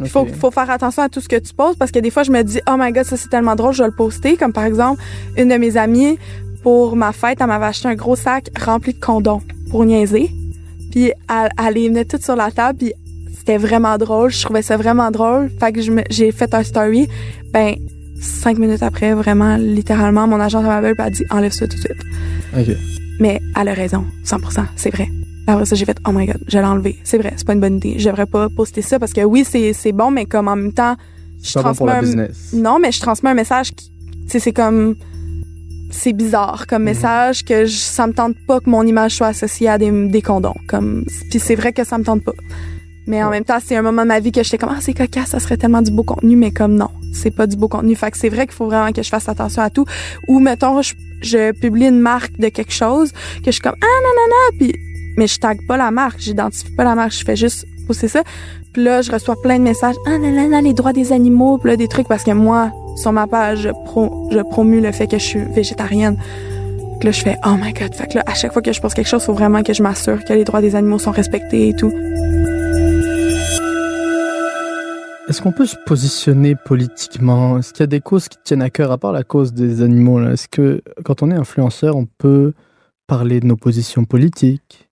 Il 0.00 0.08
faut, 0.08 0.26
faut 0.26 0.50
faire 0.50 0.70
attention 0.70 1.02
à 1.02 1.08
tout 1.08 1.20
ce 1.20 1.28
que 1.28 1.36
tu 1.36 1.52
poses 1.54 1.76
parce 1.76 1.90
que 1.90 1.98
des 1.98 2.10
fois, 2.10 2.22
je 2.22 2.30
me 2.30 2.42
dis, 2.42 2.60
oh 2.68 2.76
my 2.78 2.92
god, 2.92 3.04
ça 3.04 3.16
c'est 3.16 3.28
tellement 3.28 3.56
drôle, 3.56 3.72
je 3.72 3.82
vais 3.82 3.88
le 3.88 3.94
poster. 3.94 4.36
Comme 4.36 4.52
par 4.52 4.64
exemple, 4.64 5.02
une 5.36 5.48
de 5.48 5.56
mes 5.56 5.76
amies, 5.76 6.18
pour 6.62 6.96
ma 6.96 7.12
fête, 7.12 7.38
elle 7.40 7.46
m'avait 7.46 7.66
acheté 7.66 7.88
un 7.88 7.94
gros 7.94 8.16
sac 8.16 8.50
rempli 8.58 8.94
de 8.94 9.00
condoms 9.00 9.42
pour 9.70 9.84
niaiser. 9.84 10.30
Puis 10.90 11.12
elle, 11.28 11.50
elle 11.58 11.74
les 11.74 11.88
venait 11.88 12.04
toutes 12.04 12.22
sur 12.22 12.36
la 12.36 12.50
table, 12.50 12.78
puis 12.78 12.92
c'était 13.36 13.58
vraiment 13.58 13.98
drôle. 13.98 14.30
Je 14.30 14.42
trouvais 14.42 14.62
ça 14.62 14.76
vraiment 14.76 15.10
drôle. 15.10 15.50
Fait 15.58 15.72
que 15.72 15.80
j'ai 16.10 16.32
fait 16.32 16.54
un 16.54 16.62
story. 16.62 17.08
Ben, 17.52 17.76
cinq 18.20 18.58
minutes 18.58 18.82
après, 18.82 19.14
vraiment, 19.14 19.56
littéralement, 19.56 20.26
mon 20.26 20.40
agent 20.40 20.62
m'appelle 20.62 20.94
et 20.98 21.02
a 21.02 21.10
dit, 21.10 21.24
enlève 21.30 21.52
ça 21.52 21.66
tout 21.66 21.76
de 21.76 21.80
suite. 21.80 22.02
Ok. 22.56 22.76
Mais 23.20 23.40
elle 23.60 23.68
a 23.68 23.74
raison, 23.74 24.04
100%, 24.24 24.64
c'est 24.76 24.90
vrai. 24.90 25.08
Après 25.50 25.64
ça, 25.64 25.74
j'ai 25.76 25.84
fait, 25.86 25.96
oh 26.06 26.12
my 26.12 26.26
god, 26.26 26.38
je 26.46 26.58
l'ai 26.58 26.64
enlevé. 26.64 26.98
C'est 27.04 27.18
vrai, 27.18 27.32
c'est 27.36 27.46
pas 27.46 27.54
une 27.54 27.60
bonne 27.60 27.76
idée. 27.78 27.94
Je 27.98 28.08
devrais 28.08 28.26
pas 28.26 28.48
poster 28.50 28.82
ça 28.82 28.98
parce 28.98 29.12
que 29.12 29.22
oui, 29.22 29.44
c'est, 29.44 29.92
bon, 29.92 30.10
mais 30.10 30.26
comme 30.26 30.46
en 30.46 30.56
même 30.56 30.72
temps, 30.74 30.94
je 31.42 31.54
pas 31.54 31.62
bon 31.62 31.74
pour 31.74 31.86
la 31.86 31.94
transmets 31.94 32.22
un- 32.22 32.26
business. 32.26 32.52
Non, 32.52 32.78
mais 32.78 32.92
je 32.92 33.00
transmets 33.00 33.30
un 33.30 33.34
message 33.34 33.72
qui, 33.74 33.90
tu 33.90 34.30
sais, 34.32 34.38
c'est 34.40 34.52
comme, 34.52 34.94
c'est 35.90 36.12
bizarre 36.12 36.66
comme 36.66 36.82
message 36.82 37.44
que 37.46 37.64
je, 37.64 37.76
ça 37.78 38.06
me 38.06 38.12
tente 38.12 38.34
pas 38.46 38.60
que 38.60 38.68
mon 38.68 38.82
image 38.86 39.12
soit 39.16 39.28
associée 39.28 39.68
à 39.68 39.78
des, 39.78 39.90
des 40.08 40.20
condoms. 40.20 40.54
Comme, 40.68 41.04
puis 41.30 41.38
c'est 41.38 41.54
vrai 41.54 41.72
que 41.72 41.82
ça 41.84 41.96
me 41.96 42.04
tente 42.04 42.22
pas. 42.24 42.32
Mais 43.06 43.22
en 43.22 43.26
Ouais. 43.30 43.36
même 43.36 43.44
temps, 43.44 43.56
c'est 43.64 43.74
un 43.74 43.80
moment 43.80 44.02
de 44.02 44.08
ma 44.08 44.20
vie 44.20 44.32
que 44.32 44.42
j'étais 44.42 44.58
comme, 44.58 44.68
ah, 44.70 44.80
c'est 44.82 44.92
cocasse, 44.92 45.30
ça 45.30 45.40
serait 45.40 45.56
tellement 45.56 45.80
du 45.80 45.90
beau 45.90 46.02
contenu, 46.02 46.36
mais 46.36 46.50
comme 46.50 46.74
non, 46.74 46.90
c'est 47.14 47.30
pas 47.30 47.46
du 47.46 47.56
beau 47.56 47.68
contenu. 47.68 47.94
Fait 47.96 48.10
que 48.10 48.18
c'est 48.18 48.28
vrai 48.28 48.46
qu'il 48.46 48.54
faut 48.54 48.66
vraiment 48.66 48.92
que 48.92 49.02
je 49.02 49.08
fasse 49.08 49.30
attention 49.30 49.62
à 49.62 49.70
tout. 49.70 49.86
Ou, 50.28 50.40
mettons, 50.40 50.82
je, 50.82 50.92
je 51.22 51.52
publie 51.52 51.86
une 51.86 52.00
marque 52.00 52.38
de 52.38 52.50
quelque 52.50 52.72
chose, 52.74 53.12
que 53.12 53.46
je 53.46 53.52
suis 53.52 53.62
comme, 53.62 53.76
ah, 53.80 53.86
non, 54.02 54.10
non, 54.14 54.28
non, 54.28 54.58
puis, 54.58 54.78
mais 55.18 55.26
je 55.26 55.38
tag 55.40 55.58
pas 55.66 55.76
la 55.76 55.90
marque, 55.90 56.20
j'identifie 56.20 56.70
pas 56.76 56.84
la 56.84 56.94
marque, 56.94 57.12
je 57.12 57.24
fais 57.24 57.34
juste 57.34 57.66
poster 57.88 58.06
ça. 58.06 58.22
Puis 58.72 58.84
là, 58.84 59.02
je 59.02 59.10
reçois 59.10 59.34
plein 59.42 59.58
de 59.58 59.64
messages, 59.64 59.96
ah, 60.06 60.16
non, 60.16 60.30
non, 60.30 60.48
non, 60.48 60.60
les 60.62 60.72
droits 60.72 60.92
des 60.92 61.12
animaux, 61.12 61.58
puis 61.58 61.70
là, 61.70 61.76
des 61.76 61.88
trucs, 61.88 62.06
parce 62.06 62.22
que 62.22 62.30
moi, 62.30 62.70
sur 62.96 63.12
ma 63.12 63.26
page, 63.26 63.62
je, 63.62 63.70
pro, 63.84 64.28
je 64.30 64.38
promue 64.38 64.80
le 64.80 64.92
fait 64.92 65.08
que 65.08 65.18
je 65.18 65.24
suis 65.24 65.40
végétarienne. 65.40 66.16
Puis 67.00 67.08
là, 67.08 67.10
je 67.10 67.20
fais, 67.20 67.36
oh 67.44 67.56
my 67.60 67.72
god. 67.72 67.94
Fait 67.94 68.06
que 68.06 68.14
là, 68.14 68.24
à 68.26 68.34
chaque 68.34 68.52
fois 68.52 68.62
que 68.62 68.72
je 68.72 68.80
poste 68.80 68.94
quelque 68.94 69.08
chose, 69.08 69.24
faut 69.24 69.32
vraiment 69.32 69.62
que 69.64 69.72
je 69.72 69.82
m'assure 69.82 70.24
que 70.24 70.32
les 70.32 70.44
droits 70.44 70.60
des 70.60 70.76
animaux 70.76 71.00
sont 71.00 71.10
respectés 71.10 71.68
et 71.68 71.74
tout. 71.74 71.92
Est-ce 75.28 75.42
qu'on 75.42 75.52
peut 75.52 75.66
se 75.66 75.76
positionner 75.84 76.54
politiquement? 76.54 77.58
Est-ce 77.58 77.72
qu'il 77.72 77.80
y 77.80 77.84
a 77.84 77.88
des 77.88 78.00
causes 78.00 78.28
qui 78.28 78.38
tiennent 78.44 78.62
à 78.62 78.70
cœur, 78.70 78.92
à 78.92 78.98
part 78.98 79.12
la 79.12 79.24
cause 79.24 79.52
des 79.52 79.82
animaux 79.82 80.20
Est-ce 80.22 80.48
que 80.48 80.80
quand 81.04 81.22
on 81.22 81.30
est 81.32 81.36
influenceur, 81.36 81.96
on 81.96 82.06
peut 82.06 82.52
parler 83.08 83.40
de 83.40 83.46
nos 83.46 83.56
positions 83.56 84.04
politiques? 84.04 84.87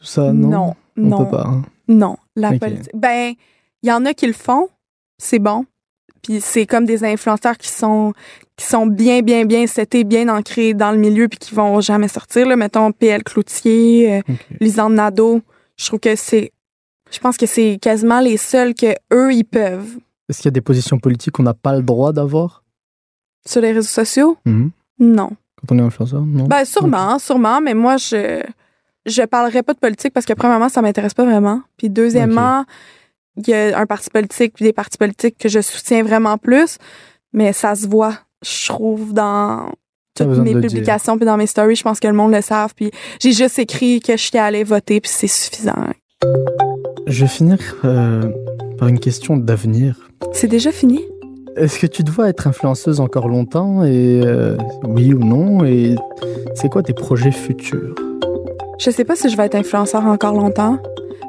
Tout 0.00 0.06
ça, 0.06 0.32
non? 0.32 0.48
Non, 0.48 0.74
On 0.96 1.02
non, 1.02 1.24
peut 1.24 1.30
pas. 1.36 1.44
hein. 1.46 1.62
non. 1.88 2.16
La 2.36 2.58
politique. 2.58 2.90
Ben, 2.94 3.34
il 3.82 3.88
y 3.88 3.92
en 3.92 4.04
a 4.06 4.14
qui 4.14 4.26
le 4.26 4.32
font, 4.32 4.68
c'est 5.18 5.38
bon. 5.38 5.64
Puis 6.22 6.40
c'est 6.40 6.66
comme 6.66 6.84
des 6.84 7.04
influenceurs 7.04 7.56
qui 7.56 7.68
sont 7.68 8.12
qui 8.56 8.66
sont 8.66 8.86
bien, 8.86 9.22
bien, 9.22 9.46
bien 9.46 9.66
setés, 9.66 10.04
bien 10.04 10.28
ancrés 10.28 10.74
dans 10.74 10.90
le 10.92 10.98
milieu, 10.98 11.28
puis 11.28 11.38
qui 11.38 11.54
vont 11.54 11.80
jamais 11.80 12.08
sortir. 12.08 12.46
Là. 12.46 12.56
Mettons 12.56 12.92
PL 12.92 13.22
Cloutier, 13.24 14.16
euh, 14.16 14.20
Ok. 14.28 14.36
Lisande 14.60 14.92
Nadeau. 14.94 15.40
Je 15.78 15.86
trouve 15.86 16.00
que 16.00 16.14
c'est. 16.16 16.52
Je 17.10 17.18
pense 17.18 17.36
que 17.38 17.46
c'est 17.46 17.78
quasiment 17.80 18.20
les 18.20 18.36
seuls 18.36 18.74
que 18.74 18.94
eux 19.12 19.32
ils 19.32 19.44
peuvent 19.44 19.98
Est-ce 20.28 20.38
qu'il 20.38 20.46
y 20.46 20.48
a 20.48 20.52
des 20.52 20.60
positions 20.60 20.98
politiques 20.98 21.32
qu'on 21.32 21.42
n'a 21.42 21.54
pas 21.54 21.74
le 21.74 21.82
droit 21.82 22.12
d'avoir? 22.12 22.62
Sur 23.46 23.62
les 23.62 23.72
réseaux 23.72 23.88
sociaux? 23.88 24.36
Mhm. 24.44 24.70
Non. 24.98 25.30
quand 25.66 25.74
on 25.74 25.78
est 25.78 25.82
influenceur 25.82 26.20
Non. 26.22 26.44
Ben 26.46 26.64
sûrement, 26.66 27.18
sûrement, 27.18 27.60
mais 27.62 27.72
moi 27.74 27.96
je 27.96 28.42
je 29.10 29.22
parlerai 29.22 29.62
pas 29.62 29.74
de 29.74 29.78
politique 29.78 30.12
parce 30.12 30.26
que 30.26 30.32
premièrement 30.32 30.68
ça 30.68 30.82
m'intéresse 30.82 31.14
pas 31.14 31.24
vraiment, 31.24 31.62
puis 31.76 31.90
deuxièmement 31.90 32.64
il 33.36 33.48
y 33.48 33.54
a 33.54 33.78
un 33.78 33.86
parti 33.86 34.10
politique 34.10 34.54
puis 34.54 34.64
des 34.64 34.72
partis 34.72 34.98
politiques 34.98 35.38
que 35.38 35.48
je 35.48 35.60
soutiens 35.60 36.02
vraiment 36.02 36.38
plus, 36.38 36.78
mais 37.32 37.52
ça 37.52 37.74
se 37.74 37.86
voit, 37.86 38.14
je 38.42 38.68
trouve 38.68 39.12
dans 39.12 39.70
toutes 40.14 40.38
mes 40.38 40.54
publications 40.60 41.16
puis 41.16 41.26
dans 41.26 41.36
mes 41.36 41.46
stories, 41.46 41.76
je 41.76 41.82
pense 41.82 42.00
que 42.00 42.08
le 42.08 42.14
monde 42.14 42.32
le 42.32 42.42
savent. 42.42 42.74
Puis 42.74 42.90
j'ai 43.20 43.32
juste 43.32 43.58
écrit 43.58 44.00
que 44.00 44.12
je 44.12 44.22
suis 44.22 44.38
allée 44.38 44.64
voter 44.64 45.00
puis 45.00 45.10
c'est 45.12 45.26
suffisant. 45.26 45.74
Je 47.06 47.22
vais 47.22 47.28
finir 47.28 47.58
euh, 47.84 48.30
par 48.78 48.88
une 48.88 49.00
question 49.00 49.36
d'avenir. 49.36 50.10
C'est 50.32 50.48
déjà 50.48 50.72
fini? 50.72 51.00
Est-ce 51.56 51.78
que 51.78 51.86
tu 51.86 52.02
dois 52.02 52.28
être 52.28 52.46
influenceuse 52.46 53.00
encore 53.00 53.28
longtemps 53.28 53.84
et 53.84 54.20
euh, 54.24 54.56
oui 54.84 55.12
ou 55.12 55.18
non? 55.18 55.64
Et 55.64 55.96
c'est 56.54 56.68
quoi 56.68 56.82
tes 56.82 56.94
projets 56.94 57.32
futurs? 57.32 57.94
Je 58.82 58.90
sais 58.90 59.04
pas 59.04 59.14
si 59.14 59.28
je 59.28 59.36
vais 59.36 59.44
être 59.46 59.54
influenceur 59.54 60.04
encore 60.06 60.32
longtemps, 60.34 60.78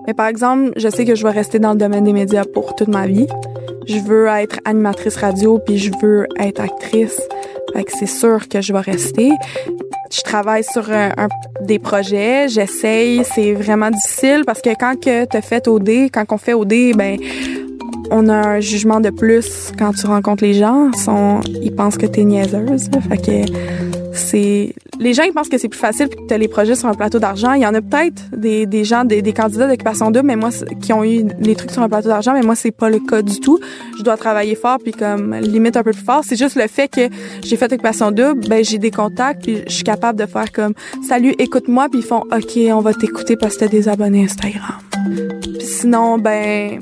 mais 0.08 0.14
par 0.14 0.28
exemple, 0.28 0.72
je 0.78 0.88
sais 0.88 1.06
que 1.06 1.16
je 1.16 1.24
vais 1.24 1.32
rester 1.32 1.60
dans 1.60 1.72
le 1.74 1.78
domaine 1.78 2.06
des 2.06 2.14
médias 2.14 2.46
pour 2.46 2.76
toute 2.76 2.88
ma 2.88 3.08
vie. 3.08 3.28
Je 3.88 4.00
veux 4.00 4.28
être 4.28 4.60
animatrice 4.66 5.18
radio 5.18 5.60
puis 5.60 5.78
je 5.78 5.92
veux 6.02 6.28
être 6.40 6.62
actrice. 6.62 7.20
Fait 7.74 7.84
que 7.84 7.92
c'est 7.98 8.06
sûr 8.06 8.48
que 8.48 8.62
je 8.62 8.72
vais 8.74 8.80
rester. 8.80 9.32
Je 10.12 10.22
travaille 10.22 10.64
sur 10.64 10.90
un, 10.92 11.12
un- 11.18 11.28
des 11.62 11.80
projets, 11.80 12.48
j'essaye, 12.50 13.24
c'est 13.26 13.54
vraiment 13.54 13.90
difficile 13.90 14.44
parce 14.46 14.62
que 14.62 14.70
quand 14.78 15.00
que 15.00 15.26
t'as 15.26 15.42
fait 15.42 15.68
OD, 15.68 16.10
quand 16.12 16.26
on 16.32 16.38
fait 16.38 16.54
OD, 16.54 16.94
ben 16.96 17.18
on 18.12 18.28
a 18.28 18.34
un 18.36 18.60
jugement 18.60 19.00
de 19.00 19.10
plus 19.10 19.72
quand 19.80 19.94
tu 19.94 20.06
rencontres 20.06 20.44
les 20.44 20.54
gens, 20.54 20.90
Ils 20.94 21.00
sont, 21.00 21.40
ils 21.62 21.74
pensent 21.74 21.98
que 21.98 22.06
t'es 22.06 22.24
niaiseuse. 22.26 22.90
Fait 23.10 23.18
que 23.18 24.01
c'est 24.13 24.74
les 25.00 25.13
gens 25.13 25.24
ils 25.24 25.34
pensent 25.34 25.50
que 25.50 25.58
c'est 25.58 25.69
plus 25.69 25.80
facile 25.80 26.10
que 26.10 26.34
les 26.36 26.47
projets 26.47 26.76
sur 26.76 26.88
un 26.88 26.93
plateau 26.93 27.19
d'argent. 27.19 27.54
Il 27.54 27.62
y 27.62 27.65
en 27.65 27.74
a 27.74 27.82
peut-être 27.82 28.24
des, 28.36 28.65
des 28.65 28.84
gens, 28.84 29.04
des, 29.04 29.21
des 29.21 29.34
candidats 29.34 29.67
d'occupation 29.67 30.12
double, 30.12 30.28
mais 30.28 30.36
moi 30.36 30.50
qui 30.82 30.93
ont 30.93 31.04
eu 31.04 31.26
les 31.39 31.56
trucs 31.56 31.71
sur 31.71 31.82
un 31.82 31.89
plateau 31.89 32.10
d'argent, 32.10 32.34
mais 32.34 32.41
moi 32.41 32.56
c'est 32.56 32.71
pas 32.71 32.89
le 32.89 33.00
cas 33.00 33.21
du 33.21 33.39
tout. 33.39 33.60
Je 33.97 34.04
dois 34.04 34.17
travailler 34.17 34.56
fort 34.56 34.78
puis 34.82 34.91
comme 34.91 35.36
limite 35.36 35.78
un 35.78 35.84
peu 35.84 35.91
plus 35.91 36.04
fort. 36.04 36.21
C'est 36.26 36.36
juste 36.36 36.56
le 36.56 36.67
fait 36.67 36.88
que 36.88 37.10
j'ai 37.43 37.58
fait 37.58 37.71
occupation 37.71 38.12
double, 38.12 38.47
ben 38.47 38.63
j'ai 38.63 38.78
des 38.78 38.91
contacts 38.91 39.43
puis 39.43 39.63
je 39.67 39.74
suis 39.74 39.84
capable 39.84 40.19
de 40.19 40.26
faire 40.26 40.52
comme 40.52 40.74
salut, 41.08 41.34
écoute-moi 41.39 41.88
puis 41.89 42.00
ils 42.00 42.06
font 42.06 42.24
OK, 42.32 42.58
on 42.74 42.82
va 42.82 42.93
t'écouter 42.93 43.36
parce 43.36 43.56
que 43.56 43.62
t'as 43.62 43.67
des 43.67 43.89
abonnés 43.89 44.26
Instagram. 44.26 44.78
Puis 45.41 45.65
sinon 45.65 46.17
ben 46.17 46.80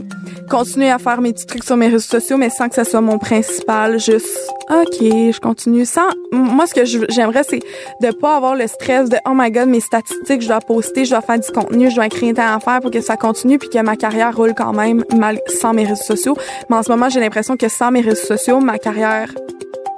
continuer 0.49 0.89
à 0.89 0.97
faire 0.97 1.21
mes 1.21 1.31
petits 1.31 1.45
trucs 1.45 1.63
sur 1.63 1.77
mes 1.77 1.87
réseaux 1.87 2.19
sociaux, 2.19 2.37
mais 2.37 2.49
sans 2.49 2.67
que 2.67 2.75
ça 2.75 2.83
soit 2.83 3.01
mon 3.01 3.17
principal. 3.17 3.99
Juste, 3.99 4.27
OK, 4.69 4.97
je 4.99 5.39
continue. 5.39 5.85
Sans, 5.85 6.09
moi, 6.31 6.67
ce 6.67 6.73
que 6.73 6.85
j'aimerais, 6.85 7.43
c'est 7.47 7.61
de 8.01 8.11
pas 8.11 8.35
avoir 8.35 8.55
le 8.55 8.67
stress 8.67 9.09
de, 9.09 9.17
oh 9.25 9.31
my 9.33 9.51
god, 9.51 9.69
mes 9.69 9.79
statistiques, 9.79 10.41
je 10.41 10.47
dois 10.47 10.59
poster, 10.59 11.05
je 11.05 11.11
dois 11.11 11.21
faire 11.21 11.39
du 11.39 11.51
contenu, 11.51 11.89
je 11.89 11.95
dois 11.95 12.07
écrire 12.07 12.33
un 12.39 12.55
à 12.55 12.59
faire 12.59 12.81
pour 12.81 12.91
que 12.91 13.01
ça 13.01 13.15
continue 13.15 13.57
puis 13.57 13.69
que 13.69 13.79
ma 13.79 13.95
carrière 13.95 14.35
roule 14.35 14.53
quand 14.55 14.73
même 14.73 15.03
mal, 15.15 15.39
sans 15.47 15.73
mes 15.73 15.85
réseaux 15.85 16.03
sociaux. 16.03 16.35
Mais 16.69 16.75
en 16.75 16.83
ce 16.83 16.89
moment, 16.89 17.09
j'ai 17.09 17.19
l'impression 17.19 17.55
que 17.55 17.69
sans 17.69 17.91
mes 17.91 18.01
réseaux 18.01 18.25
sociaux, 18.25 18.59
ma 18.59 18.77
carrière, 18.77 19.33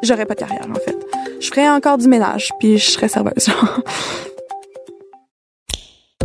j'aurais 0.03 0.25
pas 0.25 0.35
de 0.35 0.39
carrière, 0.39 0.67
en 0.69 0.75
fait. 0.75 0.97
Je 1.39 1.47
ferais 1.47 1.69
encore 1.69 1.97
du 1.97 2.07
ménage 2.07 2.51
puis 2.59 2.77
je 2.77 2.91
serais 2.91 3.07
serveuse. 3.07 3.49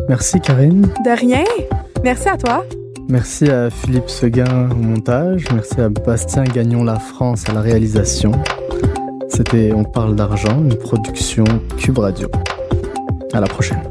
Merci, 0.09 0.41
Karine. 0.41 0.89
De 1.05 1.11
rien. 1.11 1.45
Merci 2.05 2.29
à 2.29 2.37
toi. 2.37 2.65
Merci 3.09 3.49
à 3.49 3.71
Philippe 3.71 4.09
Seguin 4.09 4.69
au 4.71 4.75
montage. 4.75 5.45
Merci 5.53 5.81
à 5.81 5.89
Bastien 5.89 6.45
Gagnon 6.45 6.83
La 6.83 6.99
France 6.99 7.49
à 7.49 7.53
la 7.53 7.61
réalisation. 7.61 8.33
C'était 9.29 9.73
On 9.73 9.85
parle 9.85 10.17
d'argent, 10.17 10.63
une 10.63 10.77
production 10.77 11.45
Cube 11.79 11.99
Radio. 11.99 12.29
À 13.33 13.41
la 13.41 13.47
prochaine. 13.47 13.83